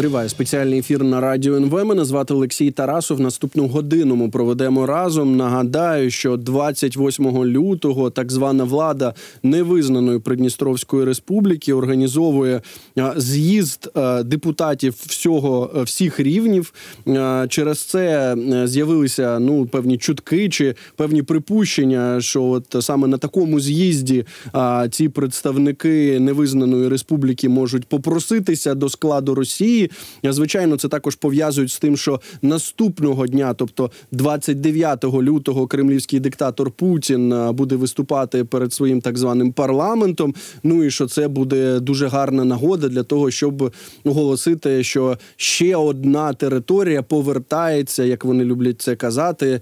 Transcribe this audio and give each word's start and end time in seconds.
Триває 0.00 0.28
спеціальний 0.28 0.78
ефір 0.78 1.04
на 1.04 1.20
радіо 1.20 1.56
НВ. 1.56 1.84
Мене 1.84 2.04
звати 2.04 2.34
Олексій 2.34 2.70
Тарасов. 2.70 3.20
Наступну 3.20 3.66
годину 3.66 4.16
ми 4.16 4.28
проведемо 4.28 4.86
разом. 4.86 5.36
Нагадаю, 5.36 6.10
що 6.10 6.36
28 6.36 7.44
лютого 7.44 8.10
так 8.10 8.32
звана 8.32 8.64
влада 8.64 9.14
невизнаної 9.42 10.18
Придністровської 10.18 11.04
республіки 11.04 11.72
організовує 11.72 12.62
з'їзд 13.16 13.92
депутатів 14.24 14.94
всього 15.06 15.82
всіх 15.84 16.20
рівнів. 16.20 16.72
Через 17.48 17.78
це 17.78 18.36
з'явилися 18.64 19.38
ну 19.38 19.66
певні 19.66 19.98
чутки 19.98 20.48
чи 20.48 20.74
певні 20.96 21.22
припущення, 21.22 22.20
що 22.20 22.44
от 22.44 22.76
саме 22.80 23.08
на 23.08 23.18
такому 23.18 23.60
з'їзді 23.60 24.24
ці 24.90 25.08
представники 25.08 26.20
невизнаної 26.20 26.88
республіки 26.88 27.48
можуть 27.48 27.84
попроситися 27.84 28.74
до 28.74 28.88
складу 28.88 29.34
Росії. 29.34 29.89
Звичайно, 30.24 30.76
це 30.76 30.88
також 30.88 31.14
пов'язують 31.14 31.70
з 31.70 31.78
тим, 31.78 31.96
що 31.96 32.20
наступного 32.42 33.26
дня, 33.26 33.54
тобто 33.54 33.90
29 34.12 35.04
лютого, 35.04 35.66
кремлівський 35.66 36.20
диктатор 36.20 36.70
Путін 36.70 37.34
буде 37.52 37.76
виступати 37.76 38.44
перед 38.44 38.72
своїм 38.72 39.00
так 39.00 39.18
званим 39.18 39.52
парламентом. 39.52 40.34
Ну 40.62 40.84
і 40.84 40.90
що 40.90 41.06
це 41.06 41.28
буде 41.28 41.80
дуже 41.80 42.08
гарна 42.08 42.44
нагода 42.44 42.88
для 42.88 43.02
того, 43.02 43.30
щоб 43.30 43.72
оголосити, 44.04 44.84
що 44.84 45.18
ще 45.36 45.76
одна 45.76 46.32
територія 46.32 47.02
повертається, 47.02 48.04
як 48.04 48.24
вони 48.24 48.44
люблять 48.44 48.80
це 48.80 48.96
казати, 48.96 49.60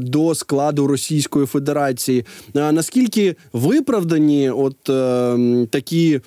до 0.00 0.34
складу 0.34 0.86
Російської 0.86 1.46
Федерації. 1.46 2.24
Наскільки 2.54 3.36
виправдані, 3.52 4.50
от 4.50 4.90
е, 4.90 5.66
такі 5.70 6.20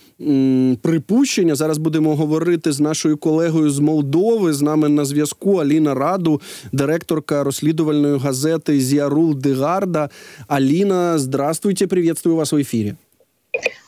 припущення, 0.81 1.55
зараз 1.55 1.77
будемо 1.77 2.15
говорити 2.15 2.71
з 2.71 2.79
нашою 2.79 3.17
колегою 3.17 3.30
з 3.70 3.78
Молдови. 3.78 4.52
З 4.52 4.62
нами 4.62 4.88
на 4.88 5.04
зв'язку 5.04 5.56
Аліна 5.56 5.94
Раду, 5.94 6.40
директорка 6.72 7.44
розслідувальної 7.44 8.18
газети 8.18 8.80
Зіарул 8.80 9.34
Дегарда. 9.34 10.10
Алина, 10.48 11.18
здравствуйте, 11.18 11.86
приветствую 11.86 12.36
вас 12.36 12.52
в 12.52 12.56
эфире. 12.56 12.96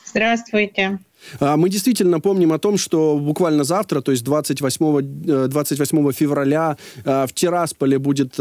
Здравствуйте. 0.05 0.99
Мы 1.41 1.69
действительно 1.69 2.19
помним 2.21 2.53
о 2.53 2.57
том, 2.57 2.77
что 2.77 3.17
буквально 3.17 3.63
завтра, 3.63 4.01
то 4.01 4.11
есть 4.11 4.23
28, 4.23 5.47
28 5.47 6.11
февраля, 6.13 6.77
в 7.03 7.29
Тирасполе 7.33 7.99
будет 7.99 8.35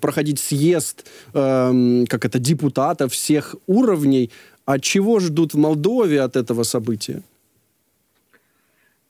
проходить 0.00 0.38
съезд 0.38 1.06
как 1.32 2.24
это, 2.24 2.38
депутатов 2.38 3.12
всех 3.12 3.56
уровней. 3.66 4.30
А 4.66 4.78
чего 4.78 5.18
ждут 5.20 5.54
в 5.54 5.58
Молдове 5.58 6.20
от 6.20 6.36
этого 6.36 6.64
события? 6.64 7.22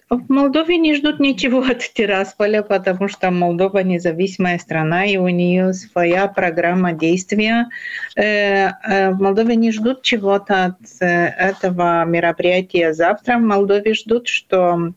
В 0.09 0.27
Молдове 0.27 0.77
не 0.77 0.95
ждут 0.95 1.19
ничего 1.19 1.59
от 1.69 1.81
Тирасполя, 1.93 2.63
потому 2.63 3.07
что 3.07 3.29
Молдова 3.29 3.83
независимая 3.83 4.57
страна, 4.57 5.05
и 5.05 5.17
у 5.17 5.27
нее 5.27 5.71
своя 5.73 6.27
программа 6.27 6.93
действия. 6.93 7.67
Э, 8.16 8.69
э, 8.88 9.11
в 9.11 9.21
Молдове 9.21 9.55
не 9.55 9.71
ждут 9.71 10.01
чего-то 10.01 10.66
от 10.66 10.77
э, 10.99 11.05
этого 11.05 12.05
мероприятия 12.05 12.93
завтра. 12.93 13.38
В 13.38 13.41
Молдове 13.41 13.93
ждут, 13.93 14.27
что 14.27 14.93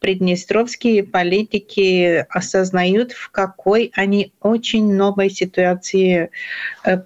приднестровские 0.00 1.04
политики 1.04 2.24
осознают, 2.30 3.12
в 3.12 3.30
какой 3.30 3.92
они 3.94 4.32
очень 4.40 4.94
новой 4.94 5.28
ситуации 5.28 6.30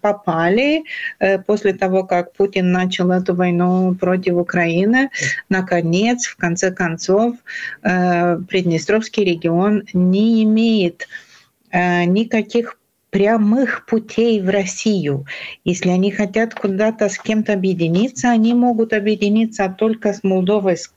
попали 0.00 0.84
после 1.46 1.72
того, 1.72 2.04
как 2.04 2.32
Путин 2.34 2.72
начал 2.72 3.10
эту 3.10 3.34
войну 3.34 3.94
против 3.94 4.34
Украины. 4.34 5.10
Наконец, 5.48 6.26
в 6.26 6.36
конце 6.36 6.70
концов, 6.70 7.34
Приднестровский 7.82 9.24
регион 9.24 9.84
не 9.92 10.42
имеет 10.44 11.08
э, 11.70 12.04
никаких 12.04 12.78
прямых 13.10 13.86
путей 13.86 14.40
в 14.40 14.48
Россию. 14.50 15.26
Если 15.64 15.88
они 15.88 16.10
хотят 16.10 16.54
куда-то 16.54 17.08
с 17.08 17.18
кем-то 17.18 17.54
объединиться, 17.54 18.30
они 18.30 18.54
могут 18.54 18.92
объединиться 18.92 19.74
только 19.76 20.12
с 20.12 20.22
Молдовой, 20.22 20.76
с 20.76 20.92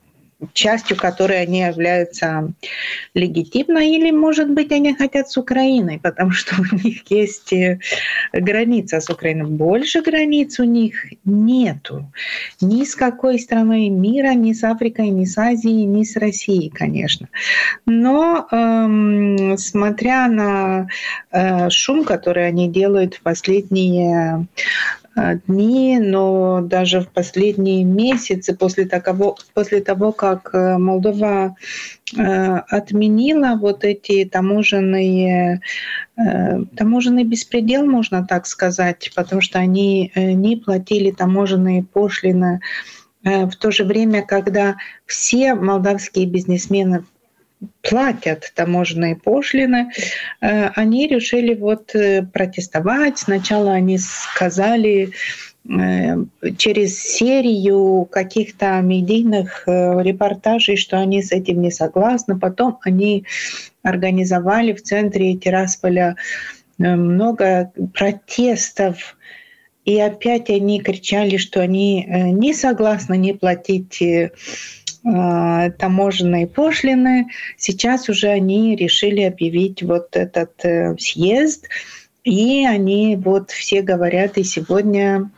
частью 0.52 0.96
которой 0.96 1.42
они 1.42 1.60
являются 1.60 2.52
легитимной, 3.14 3.90
или, 3.90 4.10
может 4.10 4.50
быть, 4.50 4.72
они 4.72 4.94
хотят 4.94 5.30
с 5.30 5.36
Украиной, 5.36 5.98
потому 5.98 6.30
что 6.30 6.56
у 6.60 6.76
них 6.76 7.10
есть 7.10 7.52
э, 7.52 7.78
граница 8.32 9.00
с 9.00 9.08
Украиной. 9.10 9.46
Больше 9.46 10.02
границ 10.02 10.58
у 10.58 10.64
них 10.64 10.94
нету. 11.24 12.10
Ни 12.60 12.84
с 12.84 12.94
какой 12.94 13.38
страной 13.38 13.88
мира, 13.88 14.34
ни 14.34 14.52
с 14.52 14.64
Африкой, 14.64 15.10
ни 15.10 15.24
с 15.24 15.36
Азией, 15.38 15.84
ни 15.84 16.04
с 16.04 16.16
Россией, 16.16 16.70
конечно. 16.70 17.28
Но 17.86 18.46
эм, 18.50 19.56
смотря 19.58 20.28
на 20.28 20.88
э, 21.30 21.70
шум, 21.70 22.04
который 22.04 22.46
они 22.46 22.68
делают 22.68 23.14
в 23.14 23.22
последние 23.22 24.46
дни, 25.14 25.98
но 26.00 26.60
даже 26.62 27.00
в 27.00 27.08
последние 27.08 27.84
месяцы 27.84 28.56
после 28.56 28.86
того, 28.86 29.36
после 29.54 29.80
того 29.80 30.12
как 30.12 30.50
э, 30.54 30.78
Молдова 30.78 31.56
э, 32.16 32.22
отменила 32.22 33.58
вот 33.60 33.84
эти 33.84 34.24
таможенные 34.24 35.60
таможенный 36.76 37.24
беспредел, 37.24 37.86
можно 37.86 38.24
так 38.26 38.46
сказать, 38.46 39.10
потому 39.16 39.40
что 39.40 39.58
они 39.58 40.12
не 40.14 40.56
платили 40.56 41.10
таможенные 41.10 41.82
пошлины 41.82 42.60
в 43.24 43.50
то 43.52 43.70
же 43.70 43.84
время, 43.84 44.22
когда 44.22 44.76
все 45.06 45.54
молдавские 45.54 46.26
бизнесмены 46.26 47.04
платят 47.82 48.52
таможенные 48.54 49.16
пошлины, 49.16 49.90
э, 50.40 50.68
они 50.74 51.06
решили 51.06 51.54
вот 51.54 51.94
э, 51.94 52.22
протестовать. 52.22 53.18
Сначала 53.18 53.72
они 53.72 53.98
сказали 53.98 55.10
э, 55.68 56.16
через 56.56 57.00
серию 57.00 58.06
каких-то 58.10 58.80
медийных 58.80 59.64
репортажей, 59.66 60.76
что 60.76 60.98
они 60.98 61.22
с 61.22 61.32
этим 61.32 61.60
не 61.60 61.70
согласны. 61.70 62.38
Потом 62.38 62.78
они 62.82 63.24
организовали 63.82 64.72
в 64.72 64.82
центре 64.82 65.36
Тирасполя 65.36 66.16
много 66.78 67.72
протестов 67.94 69.16
и 69.84 70.00
опять 70.00 70.48
они 70.48 70.80
кричали, 70.80 71.36
что 71.36 71.60
они 71.60 72.06
не 72.08 72.54
согласны 72.54 73.16
не 73.16 73.34
платить 73.34 74.00
а, 75.04 75.70
таможенные 75.70 76.46
пошлины. 76.46 77.26
Сейчас 77.56 78.08
уже 78.08 78.28
они 78.28 78.76
решили 78.76 79.22
объявить 79.22 79.82
вот 79.82 80.16
этот 80.16 80.52
э, 80.64 80.96
съезд, 80.96 81.66
и 82.22 82.64
они 82.64 83.16
вот 83.16 83.50
все 83.50 83.82
говорят 83.82 84.38
и 84.38 84.44
сегодня 84.44 85.28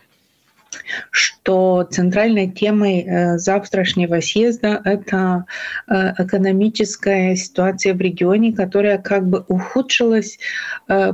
что 1.12 1.84
центральной 1.84 2.50
темой 2.50 3.02
э, 3.02 3.38
завтрашнего 3.38 4.20
съезда 4.20 4.82
это 4.84 5.46
э, 5.88 6.12
экономическая 6.18 7.36
ситуация 7.36 7.94
в 7.94 8.00
регионе, 8.00 8.52
которая 8.52 8.98
как 8.98 9.26
бы 9.26 9.44
ухудшилась 9.48 10.38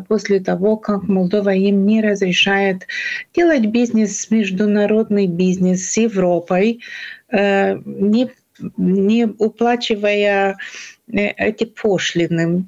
после 0.08 0.40
того, 0.40 0.76
как 0.76 1.04
Молдова 1.04 1.50
им 1.50 1.86
не 1.86 2.00
разрешает 2.02 2.88
делать 3.34 3.66
бизнес, 3.66 4.28
международный 4.30 5.26
бизнес 5.26 5.88
с 5.88 5.98
Европой, 5.98 6.80
не 7.32 8.30
не 8.76 9.26
уплачивая 9.26 10.56
э, 11.12 11.26
эти 11.28 11.64
пошлины. 11.64 12.66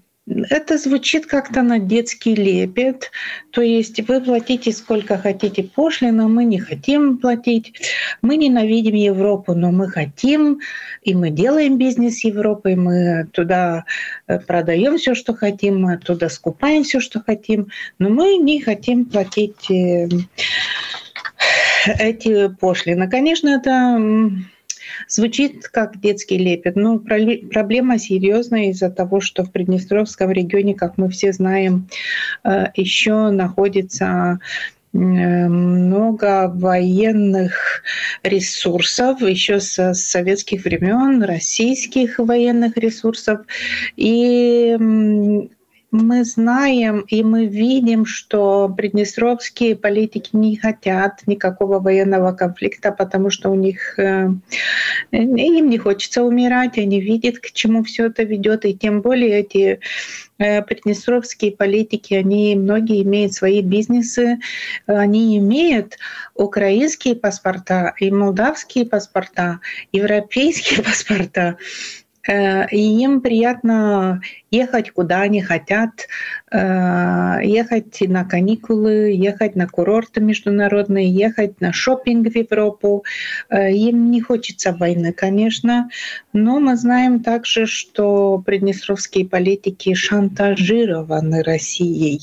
Это 0.50 0.78
звучит 0.78 1.26
как-то 1.26 1.62
на 1.62 1.80
детский 1.80 2.36
лепет. 2.36 3.10
То 3.50 3.60
есть 3.60 4.00
вы 4.08 4.20
платите 4.20 4.70
сколько 4.70 5.18
хотите 5.18 5.64
пошлина, 5.64 6.28
мы 6.28 6.44
не 6.44 6.60
хотим 6.60 7.18
платить. 7.18 7.74
Мы 8.22 8.36
ненавидим 8.36 8.94
Европу, 8.94 9.54
но 9.54 9.72
мы 9.72 9.88
хотим, 9.88 10.60
и 11.02 11.14
мы 11.16 11.30
делаем 11.30 11.76
бизнес 11.76 12.20
с 12.20 12.24
Европой, 12.24 12.76
мы 12.76 13.26
туда 13.32 13.84
э, 14.28 14.38
продаем 14.38 14.96
все, 14.96 15.14
что 15.14 15.34
хотим, 15.34 15.82
мы 15.82 15.98
туда 15.98 16.28
скупаем 16.28 16.84
все, 16.84 17.00
что 17.00 17.20
хотим, 17.20 17.68
но 17.98 18.08
мы 18.08 18.36
не 18.36 18.60
хотим 18.60 19.06
платить 19.06 19.68
э, 19.70 20.08
эти 21.98 22.48
пошлины. 22.48 23.10
Конечно, 23.10 23.48
это 23.48 23.98
Звучит 25.08 25.68
как 25.68 26.00
детский 26.00 26.38
лепет, 26.38 26.76
но 26.76 26.98
проблема 26.98 27.98
серьезная 27.98 28.70
из-за 28.70 28.90
того, 28.90 29.20
что 29.20 29.44
в 29.44 29.52
Приднестровском 29.52 30.30
регионе, 30.30 30.74
как 30.74 30.98
мы 30.98 31.08
все 31.08 31.32
знаем, 31.32 31.88
э, 32.44 32.66
еще 32.74 33.30
находится 33.30 34.38
много 34.92 36.52
военных 36.54 37.82
ресурсов 38.22 39.22
еще 39.22 39.58
с 39.58 39.94
советских 39.94 40.64
времен, 40.64 41.22
российских 41.22 42.18
военных 42.18 42.76
ресурсов. 42.76 43.40
И 43.96 44.76
мы 45.92 46.24
знаем 46.24 47.00
и 47.00 47.22
мы 47.22 47.44
видим, 47.44 48.06
что 48.06 48.72
приднестровские 48.74 49.76
политики 49.76 50.30
не 50.32 50.56
хотят 50.56 51.20
никакого 51.26 51.80
военного 51.80 52.32
конфликта, 52.32 52.92
потому 52.92 53.28
что 53.28 53.50
у 53.50 53.54
них 53.54 53.98
э, 53.98 54.30
им 55.12 55.68
не 55.68 55.76
хочется 55.76 56.22
умирать, 56.22 56.78
они 56.78 56.98
видят, 56.98 57.38
к 57.38 57.52
чему 57.52 57.84
все 57.84 58.06
это 58.06 58.22
ведет, 58.22 58.64
и 58.64 58.72
тем 58.72 59.02
более 59.02 59.40
эти 59.40 59.80
э, 60.38 60.62
приднестровские 60.62 61.52
политики, 61.52 62.14
они 62.14 62.56
многие 62.56 63.02
имеют 63.02 63.34
свои 63.34 63.60
бизнесы, 63.60 64.38
они 64.86 65.36
имеют 65.36 65.98
украинские 66.34 67.16
паспорта 67.16 67.92
и 67.98 68.10
молдавские 68.10 68.86
паспорта, 68.86 69.60
европейские 69.92 70.82
паспорта. 70.82 71.58
Э, 72.28 72.68
и 72.70 73.02
им 73.02 73.20
приятно 73.20 74.20
ехать 74.50 74.90
куда 74.92 75.22
они 75.22 75.42
хотят, 75.42 76.06
э, 76.52 77.38
ехать 77.42 78.00
на 78.00 78.24
каникулы, 78.24 79.12
ехать 79.12 79.56
на 79.56 79.66
курорты 79.66 80.20
международные, 80.20 81.10
ехать 81.10 81.60
на 81.60 81.72
шопинг 81.72 82.28
в 82.28 82.36
Европу. 82.36 83.04
Э, 83.48 83.72
им 83.72 84.10
не 84.10 84.20
хочется 84.20 84.72
войны, 84.72 85.12
конечно, 85.12 85.88
но 86.32 86.60
мы 86.60 86.76
знаем 86.76 87.20
также, 87.22 87.66
что 87.66 88.38
приднестровские 88.46 89.26
политики 89.26 89.94
шантажированы 89.94 91.42
Россией. 91.42 92.20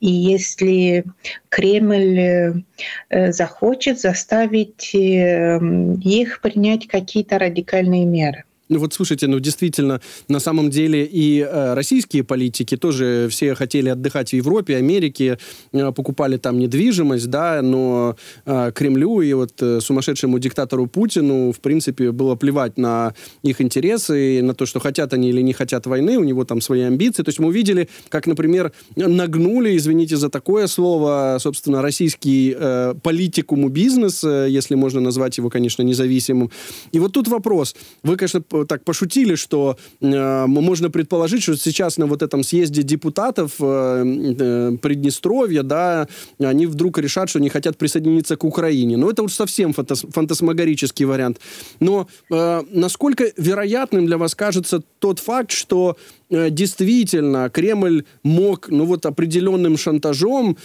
И 0.00 0.10
если 0.10 1.04
Кремль 1.48 2.64
захочет 3.10 4.00
заставить 4.00 4.94
их 4.94 6.40
принять 6.40 6.86
какие-то 6.86 7.38
радикальные 7.38 8.04
меры. 8.04 8.44
Ну 8.70 8.78
вот 8.78 8.94
слушайте, 8.94 9.26
ну 9.26 9.40
действительно, 9.40 10.00
на 10.28 10.38
самом 10.38 10.70
деле 10.70 11.04
и 11.04 11.40
э, 11.40 11.74
российские 11.74 12.22
политики 12.22 12.76
тоже 12.76 13.26
все 13.28 13.56
хотели 13.56 13.88
отдыхать 13.88 14.30
в 14.30 14.32
Европе, 14.32 14.76
Америке, 14.76 15.38
э, 15.72 15.90
покупали 15.90 16.36
там 16.36 16.56
недвижимость, 16.60 17.28
да, 17.28 17.62
но 17.62 18.16
э, 18.46 18.70
Кремлю 18.72 19.22
и 19.22 19.32
вот 19.32 19.60
э, 19.60 19.80
сумасшедшему 19.80 20.38
диктатору 20.38 20.86
Путину, 20.86 21.50
в 21.50 21.58
принципе, 21.58 22.12
было 22.12 22.36
плевать 22.36 22.78
на 22.78 23.12
их 23.42 23.60
интересы, 23.60 24.38
и 24.38 24.40
на 24.40 24.54
то, 24.54 24.66
что 24.66 24.78
хотят 24.78 25.12
они 25.14 25.30
или 25.30 25.42
не 25.42 25.52
хотят 25.52 25.86
войны, 25.86 26.16
у 26.16 26.22
него 26.22 26.44
там 26.44 26.60
свои 26.60 26.82
амбиции. 26.82 27.24
То 27.24 27.30
есть 27.30 27.40
мы 27.40 27.48
увидели, 27.48 27.88
как, 28.08 28.28
например, 28.28 28.70
нагнули, 28.94 29.76
извините 29.76 30.16
за 30.16 30.28
такое 30.28 30.68
слово, 30.68 31.38
собственно, 31.40 31.82
российский 31.82 32.54
э, 32.56 32.94
политикум 33.02 33.68
бизнес, 33.68 34.22
э, 34.22 34.46
если 34.48 34.76
можно 34.76 35.00
назвать 35.00 35.38
его, 35.38 35.50
конечно, 35.50 35.82
независимым. 35.82 36.52
И 36.92 37.00
вот 37.00 37.12
тут 37.12 37.26
вопрос. 37.26 37.74
Вы, 38.04 38.16
конечно, 38.16 38.40
так 38.64 38.84
пошутили, 38.84 39.34
что 39.34 39.76
э, 40.00 40.46
можно 40.46 40.90
предположить, 40.90 41.42
что 41.42 41.56
сейчас 41.56 41.98
на 41.98 42.06
вот 42.06 42.22
этом 42.22 42.42
съезде 42.42 42.82
депутатов 42.82 43.52
э, 43.60 44.04
э, 44.38 44.76
Приднестровья, 44.80 45.62
да, 45.62 46.08
они 46.38 46.66
вдруг 46.66 46.98
решат, 46.98 47.28
что 47.28 47.40
не 47.40 47.48
хотят 47.48 47.76
присоединиться 47.76 48.36
к 48.36 48.44
Украине. 48.44 48.96
Но 48.96 49.10
это 49.10 49.22
уж 49.22 49.32
совсем 49.32 49.72
фантас 49.72 50.04
фантасмагорический 50.10 51.06
вариант. 51.06 51.40
Но 51.80 52.08
э, 52.30 52.62
насколько 52.70 53.32
вероятным 53.36 54.06
для 54.06 54.18
вас 54.18 54.34
кажется 54.34 54.82
тот 54.98 55.18
факт, 55.18 55.50
что 55.50 55.96
действительно 56.30 57.50
Кремль 57.50 58.04
мог, 58.22 58.68
ну 58.68 58.84
вот 58.84 59.04
определенным 59.06 59.76
шантажом 59.76 60.56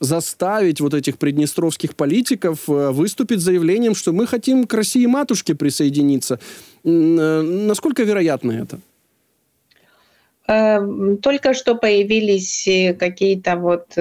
заставить 0.00 0.80
вот 0.80 0.94
этих 0.94 1.18
приднестровских 1.18 1.94
политиков 1.94 2.68
э, 2.68 2.90
выступить 2.90 3.40
заявлением, 3.40 3.94
что 3.94 4.12
мы 4.12 4.26
хотим 4.26 4.66
к 4.66 4.74
России 4.74 5.06
матушке 5.06 5.54
присоединиться. 5.54 6.38
Э, 6.84 7.42
насколько 7.42 8.02
вероятно 8.02 8.52
это? 8.52 8.78
Эм, 10.46 11.16
только 11.18 11.54
что 11.54 11.74
появились 11.74 12.68
э, 12.68 12.94
какие-то 12.94 13.56
вот 13.56 13.96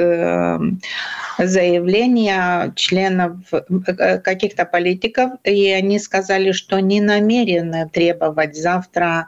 заявления 1.37 2.73
членов 2.75 3.37
э, 3.51 4.19
каких-то 4.19 4.65
политиков, 4.65 5.31
и 5.43 5.69
они 5.69 5.99
сказали, 5.99 6.51
что 6.51 6.79
не 6.79 7.01
намерены 7.01 7.89
требовать 7.91 8.55
завтра 8.55 9.27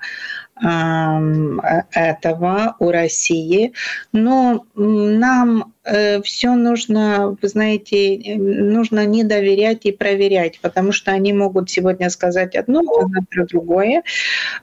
этого 0.62 2.75
у 2.80 2.92
России. 2.92 3.74
Но 4.13 4.66
нам 4.75 5.66
Э, 5.66 5.75
все 6.24 6.56
нужно, 6.56 7.38
вы 7.40 7.48
знаете, 7.48 8.16
э, 8.16 8.36
нужно 8.38 9.06
не 9.06 9.24
доверять 9.24 9.86
и 9.86 9.92
проверять, 9.92 10.60
потому 10.60 10.92
что 10.92 11.12
они 11.12 11.32
могут 11.32 11.70
сегодня 11.70 12.10
сказать 12.10 12.56
одно, 12.56 12.82
а 12.82 13.08
завтра 13.08 13.46
другое. 13.46 14.04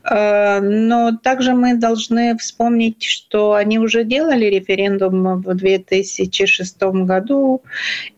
Э, 0.03 0.61
но 0.61 1.17
также 1.23 1.55
мы 1.55 1.77
должны 1.77 2.37
вспомнить, 2.39 3.05
что 3.05 3.55
они 3.55 3.79
уже 3.79 4.03
делали 4.03 4.47
референдум 4.47 5.43
в 5.43 5.55
2006 5.55 6.83
году, 6.83 7.63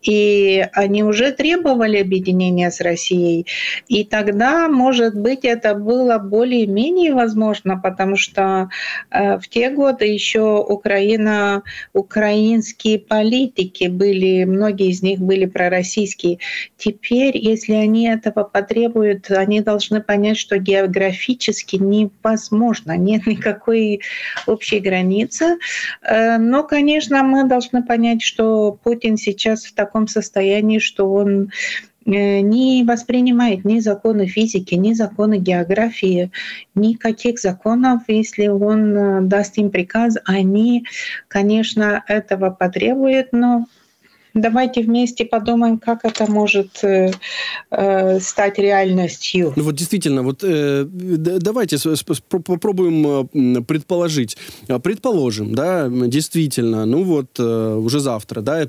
и 0.01 0.67
они 0.73 1.05
уже 1.05 1.33
требовали 1.33 1.99
объединения 1.99 2.71
с 2.71 2.81
Россией. 2.81 3.47
И 3.87 4.05
тогда, 4.05 4.69
может 4.69 5.15
быть, 5.15 5.45
это 5.45 5.75
было 5.75 6.19
более-менее 6.19 7.13
возможно, 7.13 7.79
потому 7.79 8.17
что 8.17 8.71
в 9.11 9.43
те 9.51 9.71
годы 9.71 10.07
еще 10.07 10.65
Украина, 10.67 11.63
украинские 11.93 12.94
политики 12.99 13.89
были, 13.89 14.45
многие 14.45 14.91
из 14.91 15.03
них 15.03 15.21
были 15.21 15.47
пророссийские. 15.47 16.39
Теперь, 16.77 17.37
если 17.37 17.73
они 17.75 18.09
этого 18.09 18.45
потребуют, 18.45 19.31
они 19.31 19.61
должны 19.61 20.03
понять, 20.03 20.39
что 20.39 20.59
географически 20.59 21.77
невозможно, 21.77 22.97
нет 22.97 23.27
никакой 23.27 24.01
общей 24.47 24.81
границы. 24.81 25.59
Э, 26.03 26.39
но, 26.39 26.63
конечно, 26.63 27.23
мы 27.23 27.49
должны 27.49 27.83
понять, 27.83 28.23
что 28.23 28.73
Путин 28.73 29.17
сейчас 29.17 29.65
в 29.65 29.75
таком 29.75 30.09
состоянии, 30.09 30.79
что 30.79 31.11
он 31.13 31.51
не 32.07 32.85
воспринимает 32.85 33.65
ни 33.65 33.81
законы 33.81 34.27
физики, 34.27 34.75
ни 34.75 34.93
законы 34.93 35.39
географии, 35.39 36.31
никаких 36.75 37.39
законов. 37.39 38.03
Если 38.09 38.49
он 38.49 38.97
э, 38.97 39.21
даст 39.23 39.59
им 39.59 39.71
приказ, 39.71 40.17
они, 40.25 40.85
конечно, 41.29 42.03
этого 42.07 42.51
потребуют, 42.51 43.29
но 43.33 43.67
давайте 44.35 44.83
вместе 44.83 45.25
подумаем, 45.25 45.79
как 45.79 46.05
это 46.05 46.31
может 46.31 46.83
э, 46.83 47.13
э, 47.71 48.21
стать 48.21 48.59
реальностью. 48.59 49.53
Ну 49.57 49.63
вот 49.63 49.77
действительно, 49.77 50.23
вот 50.23 50.41
э, 50.43 50.85
давайте 50.87 51.79
попробуем 52.29 53.29
э, 53.33 53.63
предположить. 53.63 54.37
А, 54.69 54.79
предположим, 54.79 55.55
да, 55.55 55.89
действительно, 55.89 56.85
ну 56.85 57.05
вот 57.05 57.39
э, 57.39 57.75
уже 57.77 58.01
завтра, 58.01 58.41
да, 58.41 58.69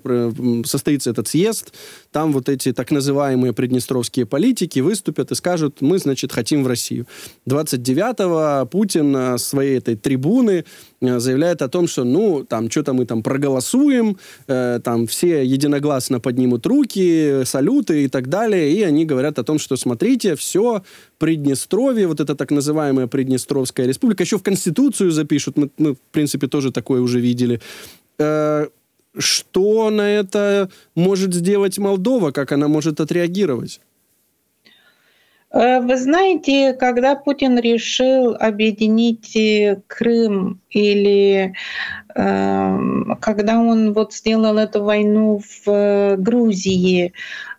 состоится 0.66 1.10
этот 1.10 1.28
съезд, 1.28 1.74
там 2.16 2.32
вот 2.32 2.48
эти 2.48 2.72
так 2.72 2.92
называемые 2.92 3.52
приднестровские 3.52 4.26
политики 4.26 4.80
выступят 4.80 5.32
и 5.32 5.36
скажут, 5.36 5.82
мы, 5.82 5.98
значит, 5.98 6.32
хотим 6.32 6.64
в 6.64 6.68
Россию. 6.68 7.08
29-го 7.46 8.66
Путин 8.68 9.14
с 9.38 9.44
своей 9.44 9.80
этой 9.80 9.98
трибуны 9.98 10.64
Э, 11.08 11.20
заявляет 11.20 11.62
о 11.62 11.68
том, 11.68 11.88
что, 11.88 12.04
ну, 12.04 12.44
там, 12.44 12.70
что-то 12.70 12.94
мы 12.94 13.06
там 13.06 13.24
проголосуем, 13.24 14.18
э, 14.48 14.80
там, 14.84 15.08
все 15.08 15.44
единогласно 15.44 16.20
поднимут 16.20 16.66
руки, 16.66 17.44
салюты 17.46 18.06
и 18.06 18.08
так 18.08 18.30
далее, 18.30 18.72
и 18.72 18.84
они 18.84 19.06
говорят 19.06 19.40
о 19.40 19.44
том, 19.44 19.60
что, 19.60 19.76
смотрите, 19.78 20.36
все, 20.36 20.84
Приднестровье, 21.18 22.08
вот 22.08 22.20
это 22.20 22.36
так 22.36 22.52
называемая 22.52 23.08
Приднестровская 23.08 23.88
республика, 23.88 24.24
еще 24.24 24.38
в 24.38 24.44
Конституцию 24.44 25.12
запишут, 25.12 25.58
мы, 25.58 25.70
мы 25.78 25.94
в 25.94 26.00
принципе, 26.12 26.48
тоже 26.48 26.72
такое 26.72 27.02
уже 27.02 27.20
видели. 27.20 27.62
Э, 28.20 28.68
что 29.18 29.90
на 29.90 30.10
это 30.10 30.70
может 30.96 31.34
сделать 31.34 31.78
Молдова, 31.78 32.32
как 32.32 32.52
она 32.52 32.68
может 32.68 33.00
отреагировать? 33.00 33.80
Э, 35.52 35.80
вы 35.80 35.98
знаете, 35.98 36.74
когда 36.74 37.16
Путин 37.16 37.58
решил 37.60 38.36
объединить 38.40 39.36
э, 39.36 39.82
Крым 39.88 40.60
или 40.70 41.54
э, 42.16 42.78
когда 43.22 43.60
он 43.60 43.94
вот 43.94 44.14
сделал 44.14 44.58
эту 44.58 44.84
войну 44.84 45.40
в 45.40 45.70
э, 45.70 46.16
Грузии, 46.18 47.14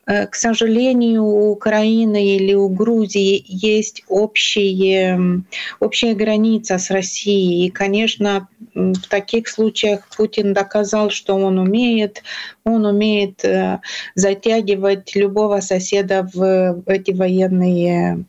к 0.06 0.34
сожалению, 0.34 1.24
у 1.24 1.50
Украины 1.50 2.36
или 2.36 2.54
у 2.54 2.68
Грузии 2.68 3.44
есть 3.48 4.04
общие, 4.08 5.42
общая 5.80 6.14
граница 6.14 6.78
с 6.78 6.90
Россией. 6.90 7.66
И, 7.66 7.70
конечно, 7.70 8.48
в 8.74 9.08
таких 9.08 9.48
случаях 9.48 10.08
Путин 10.16 10.52
доказал, 10.52 11.10
что 11.10 11.34
он 11.34 11.58
умеет, 11.58 12.22
он 12.64 12.86
умеет 12.86 13.44
э, 13.44 13.80
затягивать 14.14 15.16
любого 15.16 15.60
соседа 15.60 16.28
в 16.32 16.82
эти 16.86 17.10
военные 17.10 18.24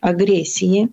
агрессии. 0.00 0.88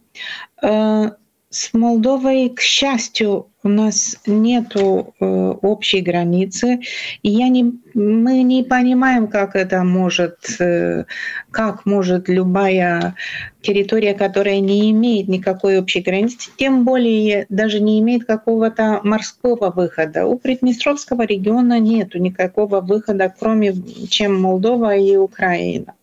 С 1.51 1.74
Молдовой, 1.74 2.50
к 2.50 2.62
счастью, 2.62 3.48
у 3.63 3.70
нас 3.70 4.18
нет 4.27 4.75
э, 4.75 4.79
общей 4.79 6.01
границы, 6.01 6.82
и 7.24 7.29
я 7.32 7.50
не, 7.50 7.74
мы 7.96 8.44
не 8.44 8.63
понимаем, 8.63 9.27
как 9.27 9.56
это 9.56 9.84
может, 9.84 10.38
э, 10.60 11.06
как 11.50 11.88
может 11.88 12.29
любая 12.29 13.15
территория, 13.63 14.13
которая 14.13 14.60
не 14.60 14.91
имеет 14.91 15.27
никакой 15.27 15.79
общей 15.79 16.01
границы, 16.01 16.51
тем 16.56 16.86
более 16.86 17.48
даже 17.50 17.79
не 17.79 18.00
имеет 18.00 18.25
какого-то 18.25 19.01
морского 19.03 19.72
выхода. 19.72 20.27
У 20.27 20.38
Приднестровского 20.38 21.24
региона 21.24 21.79
нет 21.79 22.13
никакого 22.13 22.79
выхода, 22.79 23.34
кроме 23.39 23.74
чем 24.08 24.39
Молдова 24.39 24.96
и 24.96 25.15
Украина. 25.15 25.96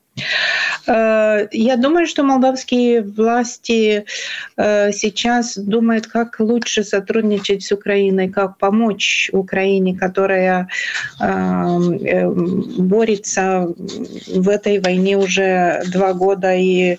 Э, 0.86 1.48
я 1.50 1.76
думаю, 1.76 2.06
что 2.06 2.22
молдавские 2.22 3.02
власти 3.02 4.04
э, 4.56 4.92
сейчас 4.92 5.56
думают, 5.56 6.06
как 6.06 6.36
лучше 6.38 6.84
сотрудничать 6.84 7.64
с 7.64 7.72
Украиной, 7.72 8.28
как 8.28 8.58
помочь 8.58 9.30
Украине, 9.32 9.96
которая 9.96 10.68
э, 11.20 12.28
борется 12.78 13.74
в 14.26 14.48
этой 14.48 14.80
войне 14.80 15.16
уже 15.16 15.82
два 15.92 16.12
года 16.12 16.54
и 16.54 16.98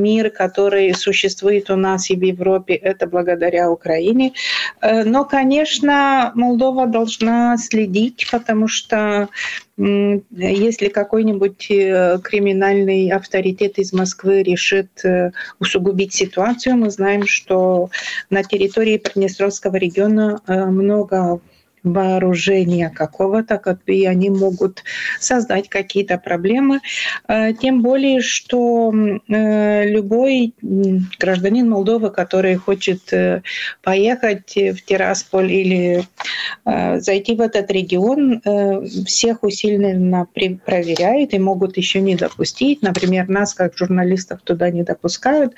мир, 0.00 0.30
который 0.30 0.94
существует 0.94 1.70
у 1.70 1.76
нас 1.76 2.10
и 2.10 2.16
в 2.16 2.22
Европе, 2.22 2.74
это 2.74 3.06
благодаря 3.06 3.70
Украине. 3.70 4.32
Э, 4.80 5.04
но, 5.04 5.24
конечно, 5.24 6.32
Молдова 6.34 6.86
должна 6.86 7.56
следить, 7.58 8.28
потому 8.30 8.68
что 8.68 9.28
если 9.76 10.88
какой-нибудь 10.88 11.70
э, 11.70 12.18
криминальный 12.24 13.10
авторитет 13.10 13.78
из 13.78 13.92
Москвы 13.92 14.42
решит 14.42 15.04
э, 15.04 15.30
усугубить 15.60 16.14
ситуацию, 16.14 16.76
мы 16.76 16.90
знаем, 16.90 17.26
что 17.26 17.90
на 18.28 18.42
территории 18.42 18.98
Приднестровского 18.98 19.76
региона 19.76 20.40
много 20.46 21.40
вооружения 21.92 22.90
какого-то, 22.90 23.78
и 23.86 24.04
они 24.06 24.30
могут 24.30 24.84
создать 25.20 25.68
какие-то 25.68 26.18
проблемы. 26.18 26.80
Э, 27.28 27.52
тем 27.52 27.82
более, 27.82 28.20
что 28.20 28.92
э, 29.28 29.88
любой 29.88 30.54
гражданин 31.18 31.68
Молдовы, 31.68 32.10
который 32.10 32.56
хочет 32.56 33.12
э, 33.12 33.42
поехать 33.82 34.54
в 34.54 34.84
Тирасполь 34.84 35.52
или 35.52 36.04
зайти 36.64 37.34
в 37.34 37.40
этот 37.40 37.70
регион, 37.70 38.40
всех 39.06 39.42
усиленно 39.42 40.26
проверяют 40.64 41.34
и 41.34 41.38
могут 41.38 41.76
еще 41.76 42.00
не 42.00 42.16
допустить. 42.16 42.82
Например, 42.82 43.28
нас, 43.28 43.54
как 43.54 43.76
журналистов, 43.76 44.40
туда 44.44 44.70
не 44.70 44.82
допускают. 44.82 45.54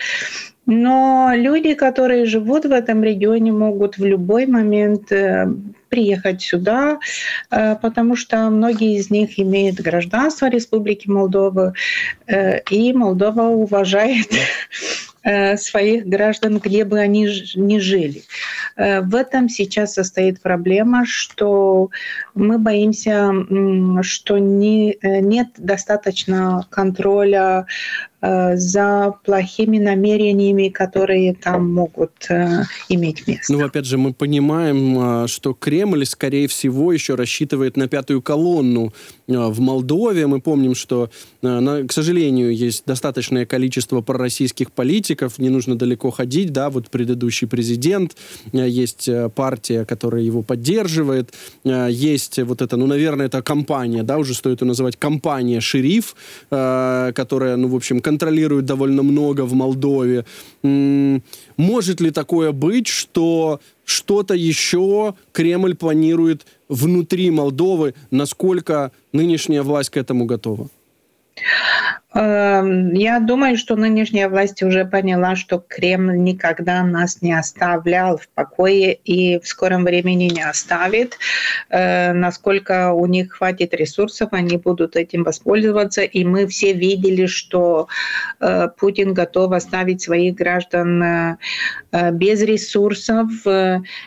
Но 0.67 1.33
люди, 1.35 1.75
которые 1.75 2.27
живут 2.27 2.65
в 2.65 2.73
этом 2.73 3.03
регионе, 3.03 3.53
могут 3.53 3.99
в 3.99 4.05
любой 4.05 4.47
момент 4.47 5.11
приехать 5.91 6.41
сюда, 6.41 6.99
э, 7.51 7.77
потому 7.77 8.17
что 8.17 8.49
многие 8.49 8.97
из 8.97 9.11
них 9.11 9.39
имеют 9.39 9.77
гражданство 9.81 10.49
Республики 10.49 11.09
Молдова, 11.09 11.75
э, 12.27 12.61
и 12.71 12.93
Молдова 12.93 13.43
уважает 13.43 14.29
э, 15.23 15.57
своих 15.57 16.07
граждан, 16.07 16.59
где 16.59 16.85
бы 16.85 16.99
они 16.99 17.29
ни 17.55 17.79
жили. 17.79 18.23
В 18.77 19.15
этом 19.15 19.51
сейчас 19.51 19.95
состоит 19.95 20.41
проблема, 20.41 21.05
что 21.05 21.91
мы 22.35 22.57
боимся, 22.59 23.31
что 24.03 24.39
не, 24.39 24.97
нет 25.03 25.49
достаточно 25.59 26.67
контроля 26.71 27.67
за 28.23 29.15
плохими 29.25 29.79
намерениями, 29.79 30.69
которые 30.69 31.35
там 31.35 31.73
могут 31.73 32.13
э, 32.29 32.65
иметь 32.91 33.27
место. 33.27 33.53
Ну, 33.53 33.65
опять 33.65 33.87
же, 33.87 33.97
мы 33.97 34.13
понимаем, 34.13 35.25
э, 35.25 35.27
что 35.27 35.55
Кремль, 35.55 36.05
скорее 36.05 36.47
всего, 36.47 36.93
еще 36.93 37.15
рассчитывает 37.15 37.79
на 37.79 37.89
пятую 37.89 38.21
колонну 38.21 38.93
в 39.27 39.61
Молдове. 39.61 40.27
Мы 40.27 40.41
помним, 40.41 40.75
что, 40.75 41.09
к 41.41 41.93
сожалению, 41.93 42.55
есть 42.55 42.85
достаточное 42.85 43.47
количество 43.47 44.01
пророссийских 44.01 44.73
политиков, 44.73 45.39
не 45.39 45.49
нужно 45.49 45.79
далеко 45.79 46.11
ходить, 46.11 46.53
да, 46.53 46.69
вот 46.69 46.91
предыдущий 46.91 47.47
президент, 47.47 48.17
есть 48.53 49.09
партия, 49.35 49.85
которая 49.85 50.23
его 50.23 50.43
поддерживает, 50.43 51.33
есть 51.65 52.39
вот 52.41 52.61
это, 52.61 52.77
ну, 52.77 52.87
наверное, 52.87 53.27
это 53.27 53.41
компания, 53.41 54.03
да, 54.03 54.19
уже 54.19 54.35
стоит 54.35 54.63
ее 54.63 54.67
называть 54.67 54.97
компания 54.97 55.61
«Шериф», 55.61 56.17
которая, 56.49 57.57
ну, 57.57 57.69
в 57.69 57.77
общем, 57.77 58.01
контролирует 58.11 58.65
довольно 58.65 59.03
много 59.03 59.43
в 59.43 59.55
Молдове. 59.55 60.25
Может 61.57 62.01
ли 62.01 62.11
такое 62.11 62.51
быть, 62.51 62.89
что 62.89 63.61
что-то 63.85 64.35
еще 64.35 65.15
Кремль 65.33 65.75
планирует 65.75 66.45
внутри 66.69 67.31
Молдовы? 67.31 67.95
Насколько 68.11 68.91
нынешняя 69.13 69.63
власть 69.63 69.91
к 69.91 69.97
этому 69.97 70.25
готова? 70.27 70.69
Эм, 72.13 72.93
я 72.95 73.21
думаю, 73.21 73.57
что 73.57 73.77
нынешняя 73.77 74.29
власть 74.29 74.65
уже 74.65 74.85
поняла, 74.85 75.37
что 75.37 75.59
Кремль 75.59 76.19
никогда 76.19 76.83
нас 76.83 77.23
не 77.23 77.33
оставлял 77.33 78.17
в 78.19 78.29
покое 78.31 78.95
и 78.95 79.39
в 79.39 79.47
скором 79.47 79.85
времени 79.85 80.25
не 80.25 80.43
оставит. 80.43 81.17
Э, 81.69 82.13
насколько 82.13 82.93
у 82.93 83.07
них 83.07 83.35
хватит 83.35 83.75
ресурсов, 83.75 84.31
они 84.33 84.57
будут 84.57 84.97
этим 84.97 85.23
воспользоваться. 85.23 86.03
И 86.03 86.25
мы 86.25 86.49
все 86.49 86.73
видели, 86.73 87.27
что 87.27 87.87
э, 88.41 88.69
Путин 88.77 89.15
готов 89.15 89.53
оставить 89.53 90.03
своих 90.03 90.35
граждан 90.35 91.03
э, 91.03 91.37
без 92.13 92.43
ресурсов, 92.43 93.29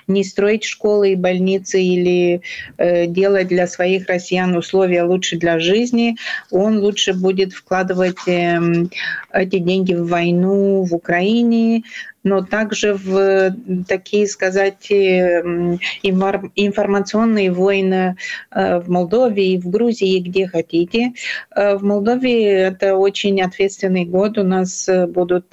не 0.07 0.24
строить 0.24 0.63
школы 0.63 1.12
и 1.12 1.15
больницы 1.15 1.81
или 1.81 2.41
делать 2.77 3.50
для 3.50 3.67
своих 3.67 4.07
россиян 4.07 4.55
условия 4.55 5.03
лучше 5.03 5.38
для 5.38 5.60
жизни. 5.60 6.15
Он 6.50 6.79
лучше 6.79 7.13
будет 7.13 7.51
вкладывать 7.53 7.92
вкладывать 7.93 8.27
эм, 8.27 8.89
эти 9.31 9.59
деньги 9.59 9.93
в 9.93 10.07
войну 10.07 10.83
в 10.83 10.93
Украине, 10.93 11.83
но 12.23 12.41
также 12.41 12.93
в 12.93 13.55
такие, 13.88 14.27
сказать, 14.27 14.88
эм, 14.89 15.79
информационные 16.03 17.51
войны 17.51 18.15
э, 18.51 18.79
в 18.79 18.89
Молдове 18.89 19.53
и 19.53 19.59
в 19.59 19.69
Грузии, 19.69 20.19
где 20.19 20.47
хотите. 20.47 21.13
Э, 21.55 21.75
в 21.75 21.83
Молдове 21.83 22.43
это 22.45 22.95
очень 22.95 23.41
ответственный 23.41 24.05
год. 24.05 24.38
У 24.38 24.43
нас 24.43 24.88
э, 24.89 25.05
будут 25.07 25.50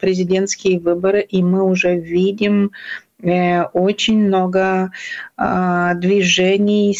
президентские 0.00 0.80
выборы, 0.80 1.20
и 1.20 1.42
мы 1.42 1.62
уже 1.62 1.96
видим 1.96 2.72
очень 3.72 4.26
много 4.26 4.90
движений 5.94 6.94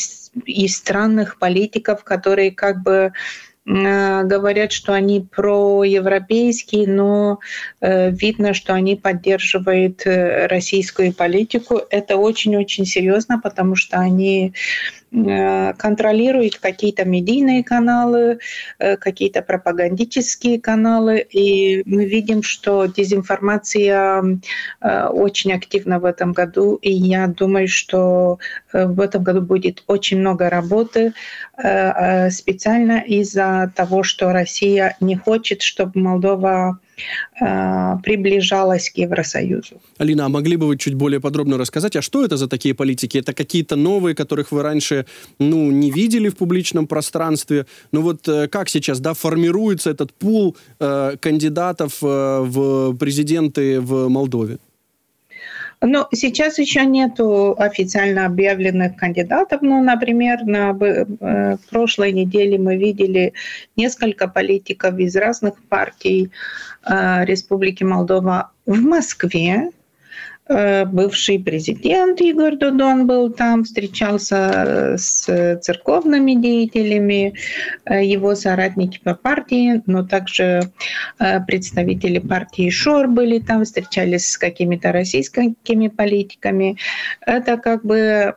и 0.46 0.68
странных 0.68 1.38
политиков, 1.38 2.02
которые 2.02 2.50
как 2.50 2.82
бы 2.82 3.12
говорят, 3.66 4.72
что 4.72 4.92
они 4.92 5.20
проевропейские, 5.20 6.86
но 6.86 7.40
э, 7.80 8.10
видно, 8.10 8.52
что 8.52 8.74
они 8.74 8.94
поддерживают 8.94 10.02
э, 10.06 10.46
российскую 10.48 11.14
политику. 11.14 11.80
Это 11.90 12.16
очень-очень 12.16 12.84
серьезно, 12.84 13.40
потому 13.40 13.74
что 13.74 13.98
они 13.98 14.52
Э, 15.03 15.03
контролирует 15.78 16.58
какие-то 16.58 17.04
медийные 17.04 17.62
каналы, 17.62 18.38
э, 18.78 18.96
какие-то 18.96 19.42
пропагандические 19.42 20.60
каналы, 20.60 21.18
и 21.18 21.82
мы 21.86 22.04
видим, 22.04 22.42
что 22.42 22.86
дезинформация 22.86 24.40
э, 24.80 25.06
очень 25.06 25.52
активна 25.52 26.00
в 26.00 26.04
этом 26.04 26.32
году, 26.32 26.76
и 26.82 26.92
я 26.92 27.28
думаю, 27.28 27.68
что 27.68 28.38
в 28.72 29.00
этом 29.00 29.22
году 29.22 29.40
будет 29.40 29.84
очень 29.86 30.18
много 30.18 30.50
работы 30.50 31.12
специально 32.30 32.98
из-за 33.00 33.72
того, 33.76 34.02
что 34.02 34.32
Россия 34.32 34.96
не 35.00 35.16
хочет, 35.16 35.62
чтобы 35.62 36.00
Молдова 36.00 36.44
Э, 36.54 36.83
приближалась 37.38 38.90
к 38.90 38.98
Евросоюзу. 38.98 39.80
Алина, 39.98 40.26
а 40.26 40.28
могли 40.28 40.56
бы 40.56 40.66
вы 40.66 40.76
чуть 40.76 40.94
более 40.94 41.20
подробно 41.20 41.58
рассказать, 41.58 41.96
а 41.96 42.02
что 42.02 42.24
это 42.24 42.36
за 42.36 42.48
такие 42.48 42.74
политики? 42.74 43.18
Это 43.18 43.32
какие-то 43.32 43.76
новые, 43.76 44.14
которых 44.14 44.52
вы 44.52 44.62
раньше 44.62 45.06
ну, 45.38 45.70
не 45.70 45.90
видели 45.90 46.28
в 46.28 46.36
публичном 46.36 46.86
пространстве? 46.86 47.66
Ну 47.92 48.02
вот 48.02 48.28
э, 48.28 48.48
как 48.48 48.68
сейчас 48.68 49.00
да, 49.00 49.14
формируется 49.14 49.90
этот 49.90 50.12
пул 50.12 50.56
э, 50.80 51.16
кандидатов 51.20 51.98
э, 52.02 52.40
в 52.40 52.96
президенты 52.96 53.80
в 53.80 54.08
Молдове? 54.08 54.58
Ну, 55.80 56.06
сейчас 56.12 56.58
еще 56.58 56.84
нет 56.86 57.20
официально 57.58 58.26
объявленных 58.26 58.96
кандидатов. 58.96 59.62
Ну, 59.62 59.82
например, 59.82 60.44
на 60.44 60.76
э, 60.80 61.56
прошлой 61.70 62.12
неделе 62.12 62.58
мы 62.58 62.76
видели 62.76 63.32
несколько 63.76 64.28
политиков 64.28 64.98
из 64.98 65.14
разных 65.16 65.62
партий 65.64 66.30
э, 66.84 67.24
Республики 67.24 67.84
Молдова 67.84 68.50
в 68.66 68.80
Москве. 68.80 69.70
Э, 70.46 70.84
бывший 70.84 71.38
президент 71.38 72.20
Игорь 72.20 72.56
Дудон 72.56 73.06
был 73.06 73.30
там, 73.30 73.64
встречался 73.64 74.94
с 74.98 75.58
церковными 75.62 76.34
деятелями, 76.34 77.32
э, 77.86 78.04
его 78.04 78.34
соратники 78.34 79.00
по 79.02 79.14
партии, 79.14 79.82
но 79.86 80.04
также 80.04 80.70
э, 81.18 81.40
представители 81.46 82.18
партии 82.18 82.68
ШОР 82.68 83.08
были 83.08 83.38
там, 83.38 83.64
встречались 83.64 84.32
с 84.32 84.36
какими-то 84.36 84.92
российскими 84.92 85.88
политиками. 85.88 86.76
Это 87.26 87.56
как 87.56 87.82
бы 87.82 88.34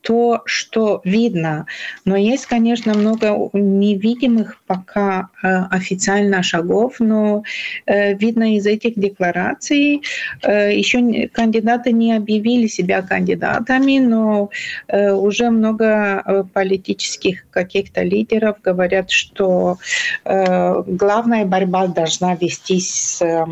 то, 0.00 0.42
что 0.46 1.02
видно. 1.04 1.66
Но 2.06 2.16
есть, 2.16 2.46
конечно, 2.46 2.94
много 2.94 3.50
невидимых 3.52 4.60
пока 4.66 5.28
официально 5.42 6.42
шагов, 6.42 6.96
но 7.00 7.42
видно 7.86 8.56
из 8.56 8.66
этих 8.66 8.98
деклараций 8.98 10.02
еще 10.42 11.00
кандидаты 11.34 11.92
не 11.92 12.14
объявили 12.14 12.66
себя 12.68 13.02
кандидатами, 13.02 13.98
но 13.98 14.50
э, 14.88 15.12
уже 15.12 15.50
много 15.50 16.22
э, 16.24 16.44
политических 16.52 17.50
каких-то 17.50 18.02
лидеров 18.02 18.56
говорят, 18.62 19.10
что 19.10 19.78
э, 20.24 20.82
главная 20.86 21.44
борьба 21.44 21.88
должна 21.88 22.36
вестись 22.36 22.94
с 22.94 23.22
э, 23.22 23.44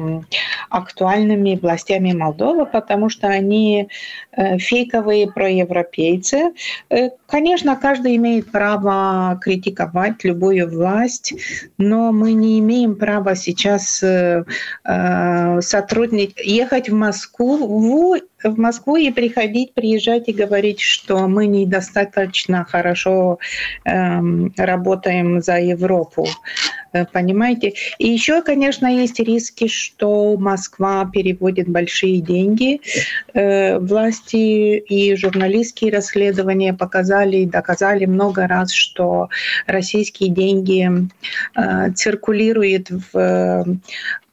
актуальными 0.70 1.58
властями 1.60 2.12
Молдовы, 2.12 2.66
потому 2.66 3.08
что 3.08 3.26
они 3.28 3.88
фейковые 4.34 5.30
проевропейцы. 5.30 6.52
Конечно, 7.26 7.76
каждый 7.76 8.16
имеет 8.16 8.50
право 8.50 9.38
критиковать 9.40 10.24
любую 10.24 10.70
власть, 10.70 11.34
но 11.78 12.12
мы 12.12 12.32
не 12.32 12.58
имеем 12.60 12.96
права 12.96 13.34
сейчас 13.34 14.02
сотрудничать, 15.60 16.38
ехать 16.44 16.88
в 16.88 16.94
Москву 16.94 17.71
в, 17.80 18.20
в 18.44 18.58
Москву 18.58 18.96
и 18.96 19.10
приходить, 19.10 19.74
приезжать 19.74 20.28
и 20.28 20.32
говорить, 20.32 20.80
что 20.80 21.28
мы 21.28 21.46
недостаточно 21.46 22.64
хорошо 22.64 23.38
эм, 23.84 24.52
работаем 24.56 25.40
за 25.40 25.58
Европу. 25.58 26.26
Э, 26.92 27.04
понимаете? 27.06 27.74
И 27.98 28.08
еще, 28.08 28.42
конечно, 28.42 28.86
есть 28.86 29.18
риски, 29.20 29.68
что 29.68 30.36
Москва 30.36 31.08
переводит 31.10 31.68
большие 31.68 32.20
деньги. 32.20 32.80
Э, 33.34 33.78
власти 33.78 34.76
и 34.78 35.16
журналистские 35.16 35.92
расследования 35.92 36.74
показали 36.74 37.38
и 37.38 37.46
доказали 37.46 38.04
много 38.04 38.46
раз, 38.46 38.72
что 38.72 39.28
российские 39.66 40.30
деньги 40.30 40.88
э, 41.56 41.92
циркулируют 41.92 42.88
в 42.90 43.64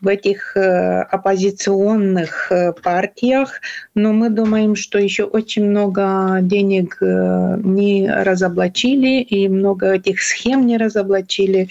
в 0.02 0.08
этих 0.08 0.56
э, 0.56 1.02
оппозиционных 1.02 2.52
э, 2.52 2.74
партиях, 2.74 3.62
но 3.96 4.14
мы 4.14 4.30
думаем, 4.30 4.76
что 4.76 4.98
еще 4.98 5.24
очень 5.24 5.66
много 5.70 6.40
денег 6.42 6.98
э, 7.02 7.58
не 7.64 8.10
разоблачили 8.10 9.22
и 9.22 9.50
много 9.50 9.94
этих 9.94 10.22
схем 10.22 10.66
не 10.66 10.78
разоблачили, 10.78 11.70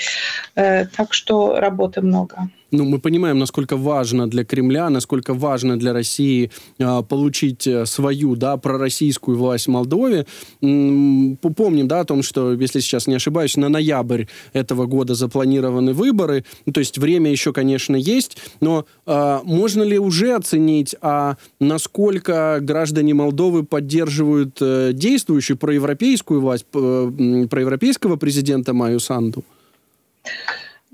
так 0.54 1.12
что 1.12 1.58
работы 1.60 2.00
много 2.00 2.48
ну, 2.70 2.84
мы 2.84 2.98
понимаем, 2.98 3.38
насколько 3.38 3.76
важно 3.76 4.28
для 4.28 4.44
Кремля, 4.44 4.90
насколько 4.90 5.34
важно 5.34 5.78
для 5.78 5.92
России 5.92 6.50
э, 6.78 7.02
получить 7.08 7.68
свою, 7.84 8.36
да, 8.36 8.56
пророссийскую 8.56 9.36
власть 9.36 9.66
в 9.66 9.70
Молдове. 9.70 10.26
Помним, 10.60 11.88
да, 11.88 12.00
о 12.00 12.04
том, 12.04 12.22
что, 12.22 12.52
если 12.52 12.80
сейчас 12.80 13.06
не 13.06 13.14
ошибаюсь, 13.14 13.56
на 13.56 13.68
ноябрь 13.68 14.24
этого 14.52 14.86
года 14.86 15.14
запланированы 15.14 15.92
выборы. 15.92 16.44
Ну, 16.66 16.72
то 16.72 16.80
есть 16.80 16.98
время 16.98 17.30
еще, 17.30 17.52
конечно, 17.52 17.96
есть, 17.96 18.38
но 18.60 18.86
э, 19.06 19.38
можно 19.44 19.82
ли 19.82 19.98
уже 19.98 20.34
оценить, 20.34 20.94
а 21.00 21.36
насколько 21.60 22.58
граждане 22.60 23.14
Молдовы 23.14 23.64
поддерживают 23.64 24.58
э, 24.60 24.92
действующую 24.92 25.56
проевропейскую 25.56 26.40
власть, 26.40 26.66
э, 26.74 27.46
проевропейского 27.50 28.16
президента 28.16 28.72
Маю 28.72 29.00
Санду? 29.00 29.44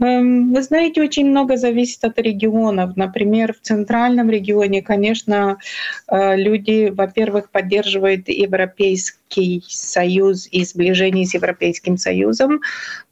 Эм, 0.00 0.52
вы 0.52 0.62
знаете, 0.62 1.00
очень 1.02 1.26
много 1.28 1.56
зависит 1.56 2.04
от 2.04 2.18
регионов. 2.18 2.96
Например, 2.96 3.52
в 3.52 3.60
центральном 3.60 4.28
регионе, 4.28 4.82
конечно, 4.82 5.58
э, 6.08 6.36
люди, 6.36 6.90
во-первых, 6.90 7.50
поддерживают 7.50 8.28
Европейский 9.30 9.62
Союз 9.68 10.48
и 10.50 10.64
сближение 10.64 11.26
с 11.26 11.34
Европейским 11.34 11.96
Союзом, 11.98 12.60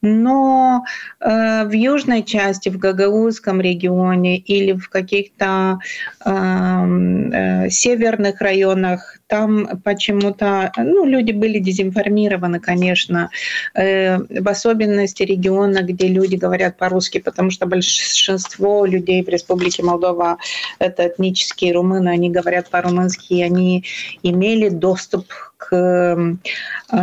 но 0.00 0.84
э, 1.20 1.64
в 1.64 1.72
южной 1.72 2.22
части, 2.22 2.68
в 2.68 2.78
Гагаузском 2.78 3.60
регионе 3.60 4.38
или 4.38 4.72
в 4.72 4.88
каких-то 4.88 5.78
эм, 6.24 7.32
э, 7.32 7.70
северных 7.70 8.40
районах 8.40 9.18
там 9.28 9.80
почему-то, 9.82 10.72
ну, 10.76 11.06
люди 11.06 11.32
были 11.32 11.58
дезинформированы, 11.58 12.60
конечно, 12.60 13.30
э, 13.74 14.18
в 14.18 14.48
особенности 14.48 15.22
региона, 15.22 15.82
где 15.82 16.08
люди 16.08 16.36
говорят 16.36 16.76
по-русски, 16.76 17.18
потому 17.18 17.50
что 17.50 17.66
большинство 17.66 18.84
людей 18.84 19.22
в 19.24 19.28
Республике 19.28 19.82
Молдова 19.82 20.38
это 20.78 21.08
этнические 21.08 21.72
румыны, 21.72 22.10
они 22.10 22.28
говорят 22.28 22.68
по-румынски, 22.70 23.34
и 23.34 23.42
они 23.42 23.84
имели 24.22 24.68
доступ 24.68 25.32
к 25.68 25.74
э, 25.74 26.96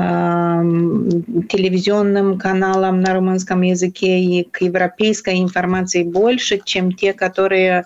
телевизионным 1.49 2.37
каналам 2.37 3.01
на 3.01 3.13
румынском 3.13 3.61
языке 3.61 4.19
и 4.19 4.43
к 4.43 4.61
европейской 4.61 5.39
информации 5.39 6.03
больше, 6.03 6.59
чем 6.63 6.91
те, 6.91 7.13
которые 7.13 7.85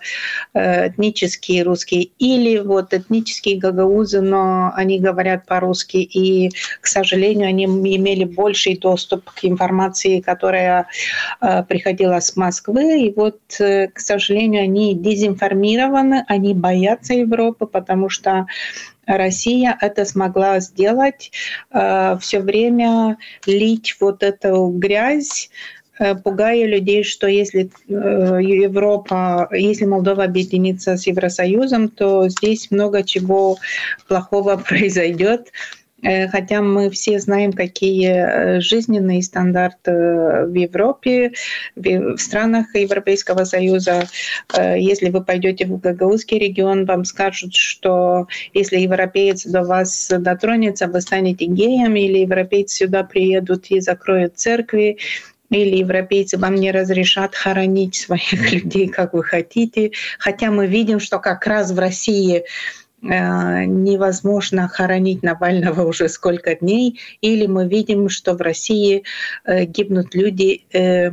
э, 0.54 0.90
этнические 0.90 1.64
русские. 1.64 2.10
Или 2.18 2.58
вот 2.58 2.94
этнические 2.94 3.60
гагаузы, 3.60 4.22
но 4.22 4.72
они 4.76 5.00
говорят 5.00 5.46
по-русски, 5.46 5.98
и, 5.98 6.50
к 6.82 6.88
сожалению, 6.88 7.50
они 7.50 7.66
имели 7.66 8.24
больший 8.24 8.78
доступ 8.78 9.30
к 9.30 9.46
информации, 9.46 10.22
которая 10.22 10.88
э, 11.42 11.64
приходила 11.64 12.20
с 12.20 12.36
Москвы, 12.36 13.06
и 13.06 13.14
вот, 13.14 13.40
э, 13.60 13.90
к 13.90 14.00
сожалению, 14.00 14.64
они 14.64 14.96
дезинформированы, 14.96 16.26
они 16.28 16.54
боятся 16.54 17.14
Европы, 17.14 17.68
потому 17.68 18.10
что 18.10 18.48
Россия 19.06 19.78
это 19.82 20.06
смогла 20.06 20.60
сделать, 20.60 21.32
э, 21.72 22.18
все 22.22 22.40
время 22.40 23.18
лить 23.46 23.96
вот 24.00 24.24
эту 24.24 24.68
грязь, 24.68 25.50
э, 26.00 26.16
пугая 26.16 26.66
людей, 26.66 27.04
что 27.04 27.28
если 27.28 27.70
э, 27.88 27.94
Европа, 28.42 29.50
если 29.52 29.86
Молдова 29.86 30.24
объединится 30.24 30.98
с 30.98 31.08
Евросоюзом, 31.08 31.90
то 31.90 32.30
здесь 32.30 32.72
много 32.72 33.04
чего 33.04 33.58
плохого 34.08 34.58
произойдет. 34.68 35.52
Э, 36.04 36.28
хотя 36.28 36.62
мы 36.62 36.90
все 36.90 37.20
знаем, 37.20 37.54
какие 37.54 38.10
э, 38.10 38.60
жизненные 38.60 39.24
стандарты 39.24 39.92
э, 39.92 40.46
в 40.46 40.54
Европе, 40.54 41.32
в 41.76 42.18
странах 42.18 42.76
Европейского 42.76 43.46
Союза. 43.46 44.08
Если 44.56 45.10
вы 45.10 45.24
пойдете 45.24 45.66
в 45.66 45.80
Гагаузский 45.80 46.38
регион, 46.38 46.86
вам 46.86 47.06
скажут, 47.06 47.56
что 47.56 48.28
если 48.54 48.78
европеец 48.78 49.46
до 49.46 49.64
вас 49.64 50.12
дотронется, 50.12 50.88
вы 50.88 51.02
станете 51.02 51.46
геем, 51.46 51.96
или 51.96 52.20
европейцы 52.20 52.78
сюда 52.78 53.04
приедут 53.04 53.68
и 53.70 53.80
закроют 53.80 54.38
церкви, 54.38 54.98
или 55.50 55.78
европейцы 55.78 56.38
вам 56.38 56.56
не 56.56 56.72
разрешат 56.72 57.36
хоронить 57.36 57.96
своих 57.96 58.52
людей, 58.52 58.88
как 58.88 59.14
вы 59.14 59.24
хотите. 59.24 59.92
Хотя 60.20 60.52
мы 60.52 60.68
видим, 60.68 61.00
что 61.00 61.20
как 61.20 61.46
раз 61.46 61.72
в 61.72 61.80
России 61.80 62.44
невозможно 63.04 64.68
хоронить 64.68 65.24
Навального 65.24 65.86
уже 65.86 66.08
сколько 66.08 66.56
дней, 66.56 67.00
или 67.22 67.46
мы 67.48 67.68
видим, 67.68 68.10
что 68.10 68.34
в 68.34 68.42
России 68.42 69.04
э, 69.46 69.66
гибнут 69.66 70.16
люди, 70.16 70.64
э, 70.74 71.12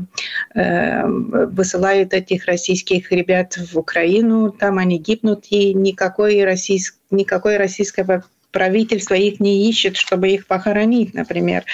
высылают 0.54 2.14
этих 2.14 2.46
российских 2.46 3.10
ребят 3.10 3.56
в 3.56 3.78
Украину, 3.78 4.50
там 4.52 4.78
они 4.78 4.98
гибнут, 4.98 5.46
и 5.50 5.74
никакой, 5.74 6.44
российск, 6.44 6.96
никакой 7.10 7.56
российского 7.56 8.24
правительство 8.52 9.14
их 9.14 9.40
не 9.40 9.68
ищет, 9.68 9.96
чтобы 9.96 10.30
их 10.30 10.46
похоронить, 10.46 11.14
например. 11.14 11.64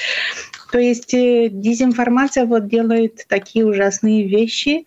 То 0.72 0.78
есть 0.78 1.12
дезинформация 1.12 2.44
вот 2.44 2.68
делает 2.68 3.24
такие 3.28 3.66
ужасные 3.66 4.26
вещи, 4.26 4.86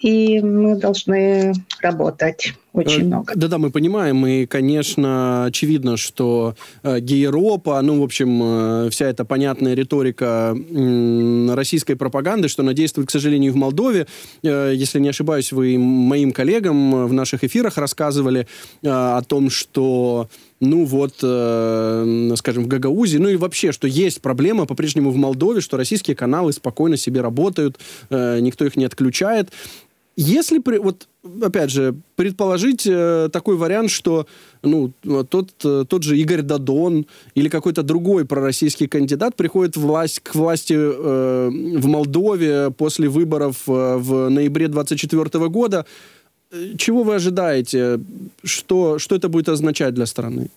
и 0.00 0.40
мы 0.40 0.76
должны 0.76 1.52
работать 1.80 2.54
очень 2.72 3.02
э, 3.02 3.04
много. 3.06 3.32
Да-да, 3.34 3.58
мы 3.58 3.70
понимаем, 3.70 4.24
и, 4.26 4.46
конечно, 4.46 5.44
очевидно, 5.46 5.96
что 5.96 6.54
э, 6.82 7.00
гейропа, 7.00 7.80
ну, 7.82 8.00
в 8.00 8.04
общем, 8.04 8.40
э, 8.42 8.90
вся 8.90 9.06
эта 9.06 9.24
понятная 9.24 9.74
риторика 9.74 10.56
э, 10.56 11.54
российской 11.54 11.94
пропаганды, 11.94 12.48
что 12.48 12.62
она 12.62 12.74
действует, 12.74 13.08
к 13.08 13.10
сожалению, 13.10 13.52
в 13.52 13.56
Молдове. 13.56 14.06
Э, 14.42 14.72
если 14.74 15.00
не 15.00 15.08
ошибаюсь, 15.08 15.50
вы 15.50 15.76
моим 15.78 16.32
коллегам 16.32 17.06
в 17.06 17.12
наших 17.12 17.42
эфирах 17.42 17.76
рассказывали 17.76 18.46
э, 18.82 18.88
о 18.88 19.22
том, 19.22 19.50
что 19.50 20.28
ну 20.60 20.84
вот, 20.84 21.14
э, 21.22 22.32
скажем, 22.36 22.64
в 22.64 22.66
Гагаузе, 22.66 23.18
ну 23.18 23.28
и 23.28 23.36
вообще, 23.36 23.70
что 23.70 23.86
есть 23.86 24.20
проблема 24.20 24.66
по-прежнему 24.66 25.10
в 25.10 25.16
Молдове, 25.16 25.60
что 25.60 25.76
российские 25.76 26.16
каналы 26.16 26.52
спокойно 26.52 26.96
себе 26.96 27.20
работают, 27.20 27.78
э, 28.10 28.40
никто 28.40 28.64
их 28.64 28.76
не 28.76 28.84
отключает. 28.84 29.50
Если, 30.20 30.58
при, 30.58 30.78
вот, 30.78 31.06
опять 31.40 31.70
же, 31.70 31.94
предположить 32.16 32.84
э, 32.88 33.28
такой 33.32 33.56
вариант, 33.56 33.92
что 33.92 34.26
ну, 34.64 34.92
тот, 35.30 35.50
э, 35.64 35.84
тот 35.88 36.02
же 36.02 36.18
Игорь 36.18 36.42
Дадон 36.42 37.06
или 37.36 37.48
какой-то 37.48 37.84
другой 37.84 38.24
пророссийский 38.24 38.88
кандидат 38.88 39.36
приходит 39.36 39.76
власть, 39.76 40.18
к 40.18 40.34
власти 40.34 40.74
э, 40.74 41.48
в 41.50 41.86
Молдове 41.86 42.72
после 42.72 43.08
выборов 43.08 43.68
э, 43.68 43.96
в 43.96 44.28
ноябре 44.28 44.66
2024 44.66 45.48
года, 45.48 45.86
э, 46.50 46.74
чего 46.76 47.04
вы 47.04 47.14
ожидаете? 47.14 48.00
Что, 48.42 48.98
что 48.98 49.14
это 49.14 49.28
будет 49.28 49.48
означать 49.48 49.94
для 49.94 50.06
страны? 50.06 50.50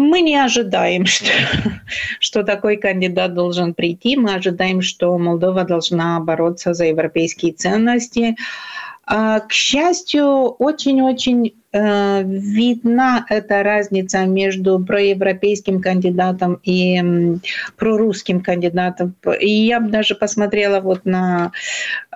Мы 0.00 0.22
не 0.22 0.36
ожидаем, 0.36 1.04
что, 1.06 1.30
что 2.18 2.42
такой 2.42 2.76
кандидат 2.76 3.34
должен 3.34 3.74
прийти. 3.74 4.16
Мы 4.16 4.34
ожидаем, 4.34 4.80
что 4.80 5.16
Молдова 5.18 5.64
должна 5.64 6.18
бороться 6.20 6.72
за 6.72 6.86
европейские 6.86 7.52
ценности. 7.52 8.36
А, 9.04 9.40
к 9.40 9.52
счастью, 9.52 10.26
очень-очень 10.58 11.54
видна 11.72 13.24
эта 13.28 13.62
разница 13.62 14.24
между 14.24 14.78
проевропейским 14.80 15.80
кандидатом 15.80 16.60
и 16.64 17.00
прорусским 17.76 18.40
кандидатом. 18.40 19.14
И 19.40 19.48
я 19.48 19.80
бы 19.80 19.90
даже 19.90 20.14
посмотрела 20.14 20.80
вот 20.80 21.04
на 21.04 21.52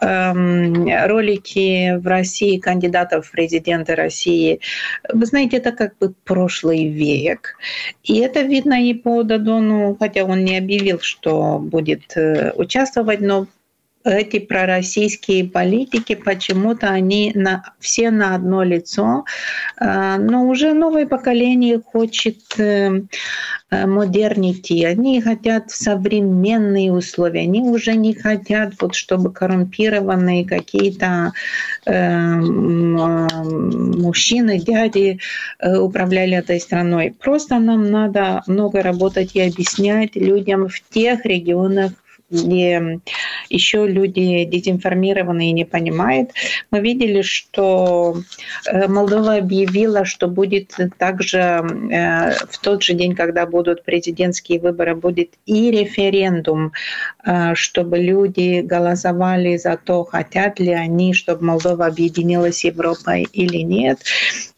эм, 0.00 0.88
ролики 1.06 1.96
в 1.96 2.06
России 2.06 2.58
кандидатов 2.58 3.26
в 3.26 3.30
президенты 3.30 3.94
России. 3.94 4.60
Вы 5.12 5.26
знаете, 5.26 5.58
это 5.58 5.70
как 5.72 5.96
бы 5.98 6.14
прошлый 6.24 6.88
век. 6.88 7.56
И 8.02 8.18
это 8.18 8.42
видно 8.42 8.84
и 8.84 8.92
по 8.94 9.22
Дадону, 9.22 9.96
хотя 9.98 10.24
он 10.24 10.44
не 10.44 10.58
объявил, 10.58 10.98
что 11.00 11.58
будет 11.60 12.16
э, 12.16 12.52
участвовать, 12.56 13.20
но 13.20 13.46
эти 14.04 14.38
пророссийские 14.38 15.44
политики, 15.44 16.14
почему-то 16.14 16.88
они 16.88 17.32
на, 17.34 17.64
все 17.80 18.10
на 18.10 18.34
одно 18.34 18.62
лицо, 18.62 19.24
а, 19.78 20.18
но 20.18 20.46
уже 20.46 20.74
новое 20.74 21.06
поколение 21.06 21.80
хочет 21.80 22.38
э, 22.58 23.00
э, 23.70 23.86
модернити, 23.86 24.84
они 24.84 25.22
хотят 25.22 25.70
современные 25.70 26.92
условия, 26.92 27.40
они 27.40 27.62
уже 27.62 27.94
не 27.94 28.12
хотят, 28.14 28.74
вот, 28.80 28.94
чтобы 28.94 29.32
коррумпированные 29.32 30.44
какие-то 30.44 31.32
э, 31.86 32.36
мужчины, 33.96 34.58
дяди 34.58 35.18
э, 35.60 35.76
управляли 35.78 36.36
этой 36.36 36.60
страной. 36.60 37.14
Просто 37.18 37.58
нам 37.58 37.90
надо 37.90 38.42
много 38.46 38.82
работать 38.82 39.34
и 39.34 39.40
объяснять 39.40 40.14
людям 40.14 40.68
в 40.68 40.82
тех 40.90 41.24
регионах, 41.24 41.92
где 42.34 43.00
еще 43.48 43.86
люди 43.86 44.44
дезинформированы 44.44 45.50
и 45.50 45.52
не 45.52 45.64
понимают. 45.64 46.30
Мы 46.70 46.80
видели, 46.80 47.22
что 47.22 48.16
э, 48.66 48.88
Молдова 48.88 49.36
объявила, 49.36 50.04
что 50.04 50.28
будет 50.28 50.76
также 50.98 51.38
э, 51.38 52.30
в 52.50 52.58
тот 52.60 52.82
же 52.82 52.94
день, 52.94 53.14
когда 53.14 53.46
будут 53.46 53.84
президентские 53.84 54.60
выборы, 54.60 54.94
будет 54.94 55.30
и 55.46 55.70
референдум, 55.70 56.72
э, 57.24 57.54
чтобы 57.54 57.98
люди 57.98 58.60
голосовали 58.60 59.56
за 59.56 59.76
то, 59.76 60.04
хотят 60.04 60.58
ли 60.60 60.72
они, 60.72 61.14
чтобы 61.14 61.44
Молдова 61.44 61.86
объединилась 61.86 62.58
с 62.58 62.64
Европой 62.64 63.26
или 63.32 63.58
нет. 63.58 63.98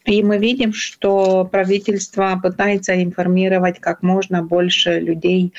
И 0.05 0.23
мы 0.23 0.37
видим, 0.37 0.73
что 0.73 1.43
правительство 1.45 2.39
пытается 2.41 3.01
информировать 3.03 3.79
как 3.79 4.03
можно 4.03 4.41
больше 4.41 4.99
людей 4.99 5.53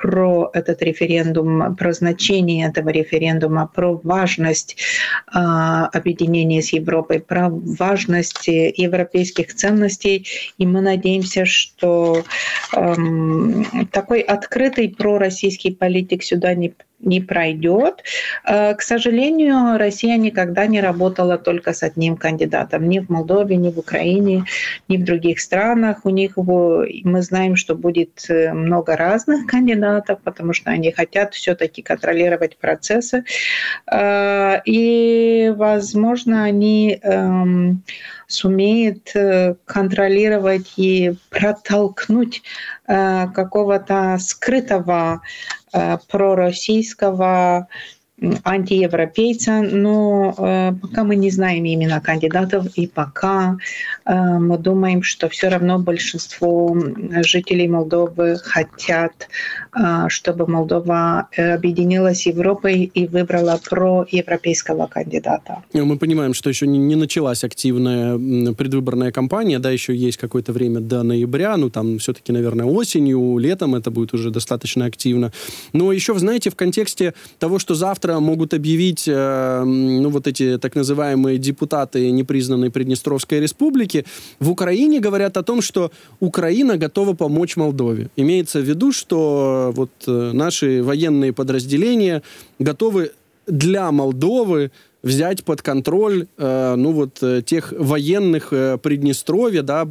про 0.00 0.50
этот 0.54 0.82
референдум, 0.82 1.76
про 1.76 1.92
значение 1.92 2.68
этого 2.68 2.88
референдума, 2.88 3.70
про 3.72 4.00
важность 4.02 4.76
э, 5.32 5.38
объединения 5.38 6.62
с 6.62 6.72
Европой, 6.72 7.20
про 7.20 7.48
важность 7.50 8.48
европейских 8.48 9.54
ценностей. 9.54 10.26
И 10.58 10.66
мы 10.66 10.80
надеемся, 10.80 11.44
что 11.44 12.24
э, 12.74 12.94
такой 13.92 14.20
открытый 14.20 14.88
пророссийский 14.88 15.74
политик 15.74 16.22
сюда 16.22 16.54
не 16.54 16.74
не 17.00 17.20
пройдет. 17.20 18.02
Э, 18.44 18.74
к 18.74 18.82
сожалению, 18.82 19.78
Россия 19.78 20.16
никогда 20.16 20.66
не 20.66 20.80
работала 20.80 21.38
только 21.38 21.72
с 21.72 21.82
одним 21.82 22.16
кандидатом. 22.16 22.88
Ни 22.88 22.98
в 22.98 23.08
Молдове, 23.08 23.56
ни 23.56 23.70
в 23.70 23.78
Украине, 23.78 24.44
ни 24.88 24.96
в 24.96 25.04
других 25.04 25.40
странах. 25.40 26.00
У 26.04 26.10
них 26.10 26.36
мы 26.36 27.22
знаем, 27.22 27.56
что 27.56 27.74
будет 27.74 28.26
э, 28.28 28.52
много 28.52 28.96
разных 28.96 29.46
кандидатов, 29.50 30.20
потому 30.22 30.52
что 30.52 30.70
они 30.70 30.92
хотят 30.92 31.34
все-таки 31.34 31.82
контролировать 31.82 32.58
процессы. 32.58 33.24
Э, 33.90 34.60
и, 34.64 35.52
возможно, 35.56 36.44
они 36.44 36.98
эм, 37.02 37.82
сумеет 38.26 39.12
контролировать 39.64 40.74
и 40.76 41.14
протолкнуть 41.30 42.42
какого-то 42.86 44.18
скрытого 44.20 45.20
пророссийского 46.08 47.68
антиевропейца, 48.44 49.62
но 49.62 50.34
э, 50.36 50.72
пока 50.80 51.04
мы 51.04 51.16
не 51.16 51.30
знаем 51.30 51.64
имена 51.64 52.00
кандидатов 52.00 52.66
и 52.76 52.86
пока 52.86 53.56
э, 54.04 54.14
мы 54.14 54.58
думаем, 54.58 55.02
что 55.02 55.28
все 55.28 55.48
равно 55.48 55.78
большинство 55.78 56.76
жителей 57.22 57.68
Молдовы 57.68 58.36
хотят, 58.42 59.28
э, 59.74 60.08
чтобы 60.08 60.46
Молдова 60.46 61.28
э, 61.36 61.54
объединилась 61.54 62.22
с 62.22 62.26
Европой 62.26 62.90
и 62.92 63.06
выбрала 63.06 63.58
проевропейского 63.68 64.86
кандидата. 64.86 65.62
Ну, 65.72 65.86
мы 65.86 65.96
понимаем, 65.96 66.34
что 66.34 66.50
еще 66.50 66.66
не, 66.66 66.78
не 66.78 66.96
началась 66.96 67.44
активная 67.44 68.18
предвыборная 68.54 69.12
кампания, 69.12 69.58
да, 69.58 69.70
еще 69.70 69.94
есть 69.94 70.18
какое-то 70.18 70.52
время 70.52 70.80
до 70.80 71.02
ноября, 71.02 71.56
ну 71.56 71.70
там 71.70 71.98
все-таки, 71.98 72.32
наверное, 72.32 72.66
осенью, 72.66 73.38
летом 73.38 73.74
это 73.74 73.90
будет 73.90 74.12
уже 74.12 74.30
достаточно 74.30 74.84
активно. 74.84 75.32
Но 75.72 75.92
еще, 75.92 76.18
знаете, 76.18 76.50
в 76.50 76.56
контексте 76.56 77.14
того, 77.38 77.58
что 77.58 77.74
завтра 77.74 78.09
завтра 78.10 78.20
могут 78.20 78.54
объявить, 78.54 79.08
э, 79.08 79.64
ну, 79.64 80.08
вот 80.10 80.26
эти 80.26 80.58
так 80.58 80.76
называемые 80.76 81.38
депутаты 81.38 82.10
непризнанной 82.10 82.70
Приднестровской 82.70 83.40
республики. 83.40 84.04
В 84.40 84.50
Украине 84.50 85.00
говорят 85.00 85.36
о 85.36 85.42
том, 85.42 85.62
что 85.62 85.90
Украина 86.20 86.76
готова 86.76 87.14
помочь 87.14 87.56
Молдове. 87.56 88.08
Имеется 88.16 88.60
в 88.60 88.64
виду, 88.64 88.92
что 88.92 89.72
вот 89.76 89.90
э, 90.06 90.32
наши 90.32 90.82
военные 90.82 91.32
подразделения 91.32 92.22
готовы 92.58 93.10
для 93.46 93.90
Молдовы 93.90 94.70
взять 95.02 95.44
под 95.44 95.62
контроль, 95.62 96.26
э, 96.36 96.74
ну 96.76 96.92
вот 96.92 97.22
э, 97.22 97.42
тех 97.42 97.72
военных 97.76 98.52
э, 98.52 98.78
Приднестровья, 98.78 99.62
да, 99.62 99.88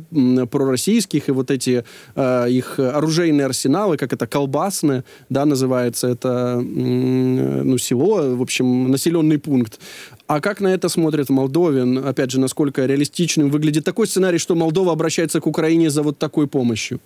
пророссийских 0.52 1.30
и 1.30 1.32
вот 1.32 1.52
эти 1.52 1.84
э, 2.15 2.50
их 2.50 2.80
оружейные 2.80 3.45
арсеналы, 3.45 3.98
как 3.98 4.13
это 4.13 4.28
колбасные, 4.28 5.04
да, 5.30 5.45
называется 5.45 6.08
это, 6.08 6.60
ну 6.62 7.78
село, 7.78 8.36
в 8.36 8.41
общем, 8.41 8.91
населенный 8.91 9.38
пункт. 9.38 9.80
А 10.28 10.41
как 10.41 10.62
на 10.62 10.67
это 10.67 10.89
смотрит 10.89 11.30
Молдовин? 11.30 12.06
Опять 12.06 12.32
же, 12.32 12.39
насколько 12.39 12.86
реалистичным 12.86 13.50
выглядит 13.50 13.84
такой 13.84 14.06
сценарий, 14.08 14.38
что 14.38 14.56
Молдова 14.56 14.91
обращается 14.91 15.41
к 15.41 15.48
Украине 15.48 15.89
за 15.89 16.04
вот 16.04 16.19
такой 16.19 16.48
помощью? 16.48 17.00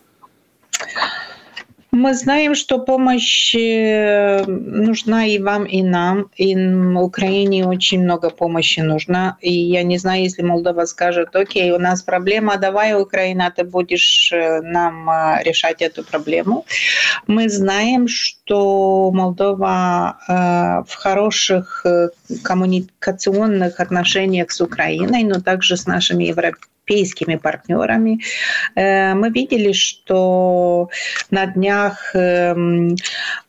Мы 1.93 2.15
знаем, 2.15 2.55
что 2.55 2.79
помощь 2.79 3.53
э, 3.53 4.43
нужна 4.47 5.27
и 5.27 5.37
вам, 5.37 5.65
и 5.65 5.83
нам. 5.83 6.31
И 6.35 6.55
Украине 6.55 7.67
очень 7.67 8.01
много 8.01 8.31
помощи 8.31 8.79
нужна. 8.79 9.37
И 9.41 9.53
я 9.53 9.83
не 9.83 9.99
знаю, 9.99 10.23
если 10.23 10.41
Молдова 10.41 10.85
скажет, 10.85 11.35
окей, 11.35 11.71
у 11.71 11.77
нас 11.77 12.01
проблема, 12.01 12.57
давай, 12.57 12.99
Украина, 12.99 13.53
ты 13.55 13.63
будешь 13.63 14.31
э, 14.33 14.61
нам 14.61 15.07
э, 15.07 15.43
решать 15.43 15.83
эту 15.83 16.03
проблему. 16.03 16.65
Мы 17.27 17.47
знаем, 17.47 18.07
что 18.07 18.42
Молдова 18.49 20.17
в 20.87 20.95
хороших 20.95 21.85
коммуникационных 22.43 23.79
отношениях 23.79 24.51
с 24.51 24.61
Украиной, 24.61 25.23
но 25.23 25.39
также 25.39 25.77
с 25.77 25.87
нашими 25.87 26.25
европейскими 26.25 26.73
европейскими 26.83 27.35
партнерами. 27.35 28.19
Э, 28.75 29.13
мы 29.13 29.29
видели, 29.29 29.71
что 29.71 30.89
на 31.31 31.45
днях 31.45 32.15
эм, 32.15 32.95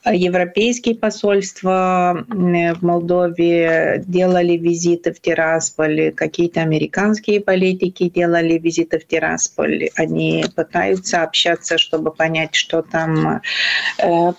европейские 0.05 0.95
посольства 0.95 2.25
в 2.29 2.83
Молдове 2.83 4.03
делали 4.07 4.57
визиты 4.57 5.13
в 5.13 5.21
Тирасполь, 5.21 6.13
какие-то 6.13 6.61
американские 6.61 7.41
политики 7.41 8.09
делали 8.09 8.59
визиты 8.59 8.99
в 8.99 9.07
Тирасполь. 9.07 9.89
Они 9.97 10.45
пытаются 10.55 11.23
общаться, 11.23 11.79
чтобы 11.79 12.11
понять, 12.13 12.55
что 12.55 12.83
там 12.83 13.41
э, 13.99 14.33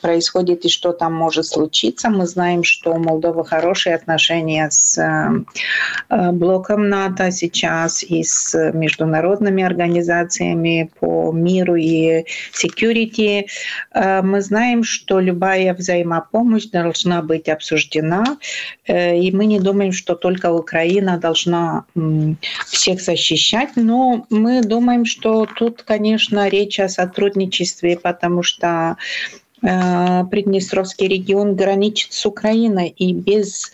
происходит 0.45 0.65
и 0.65 0.69
что 0.69 0.91
там 0.91 1.13
может 1.13 1.45
случиться. 1.45 2.10
Мы 2.10 2.25
знаем, 2.27 2.63
что 2.63 2.93
у 2.93 2.99
Молдовы 2.99 3.45
хорошие 3.45 3.95
отношения 3.95 4.69
с 4.69 4.97
э, 4.97 6.31
блоком 6.31 6.89
НАТО 6.89 7.31
сейчас 7.31 8.03
и 8.03 8.23
с 8.23 8.71
международными 8.73 9.63
организациями 9.63 10.89
по 10.99 11.31
миру 11.31 11.75
и 11.75 12.25
security. 12.53 13.45
Мы 14.23 14.41
знаем, 14.41 14.84
что 14.84 15.19
любая 15.19 15.73
взаимопомощь 15.73 16.69
должна 16.71 17.21
быть 17.21 17.49
обсуждена, 17.49 18.23
и 18.88 19.31
мы 19.31 19.45
не 19.45 19.60
думаем, 19.60 19.91
что 19.91 20.15
только 20.15 20.51
Украина 20.51 21.17
должна 21.17 21.86
всех 22.65 23.01
защищать, 23.01 23.69
но 23.75 24.25
мы 24.29 24.62
думаем, 24.62 25.05
что 25.05 25.45
тут, 25.45 25.84
конечно, 25.84 26.49
речь 26.49 26.79
о 26.79 26.89
сотрудничестве, 26.89 27.97
потому 27.97 28.43
что 28.43 28.97
Приднестровский 29.62 31.08
регион 31.08 31.56
граничит 31.56 32.13
с 32.13 32.26
Украиной, 32.26 32.89
и 32.89 33.13
без 33.13 33.72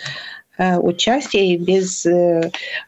участия 0.61 1.53
и 1.53 1.59
без 1.59 2.07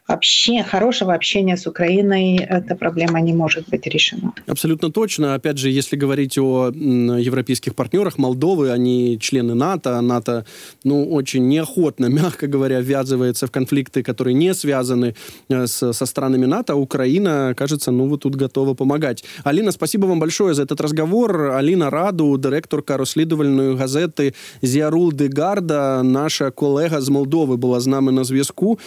вообще 0.07 0.63
хорошего 0.63 1.13
общения 1.13 1.55
с 1.55 1.67
Украиной 1.67 2.37
эта 2.37 2.75
проблема 2.75 3.21
не 3.21 3.33
может 3.33 3.69
быть 3.69 3.85
решена. 3.85 4.33
Абсолютно 4.47 4.91
точно. 4.91 5.35
Опять 5.35 5.59
же, 5.59 5.69
если 5.69 5.95
говорить 5.95 6.37
о 6.39 6.71
европейских 6.71 7.75
партнерах 7.75 8.17
Молдовы, 8.17 8.71
они 8.71 9.19
члены 9.19 9.53
НАТО. 9.53 10.01
НАТО, 10.01 10.45
ну, 10.83 11.13
очень 11.13 11.47
неохотно, 11.47 12.07
мягко 12.07 12.47
говоря, 12.47 12.81
ввязывается 12.81 13.45
в 13.45 13.51
конфликты, 13.51 14.01
которые 14.01 14.33
не 14.33 14.55
связаны 14.55 15.13
с, 15.49 15.93
со 15.93 16.05
странами 16.05 16.47
НАТО. 16.47 16.73
А 16.73 16.75
Украина, 16.75 17.53
кажется, 17.55 17.91
ну, 17.91 18.07
вот 18.07 18.21
тут 18.21 18.35
готова 18.35 18.73
помогать. 18.73 19.23
Алина, 19.43 19.71
спасибо 19.71 20.07
вам 20.07 20.19
большое 20.19 20.55
за 20.55 20.63
этот 20.63 20.81
разговор. 20.81 21.51
Алина 21.51 21.91
Раду, 21.91 22.37
директорка 22.37 22.97
розслідувальної 22.97 23.75
газети 23.75 24.33
«Зіарул 24.61 25.13
Дегарда», 25.13 26.03
наша 26.03 26.51
колега 26.51 27.01
з 27.01 27.09
Молдови 27.09 27.57
була 27.64 27.80
з 27.80 27.86
нами 27.86 28.12
на 28.12 28.24
зв'язку. 28.24 28.78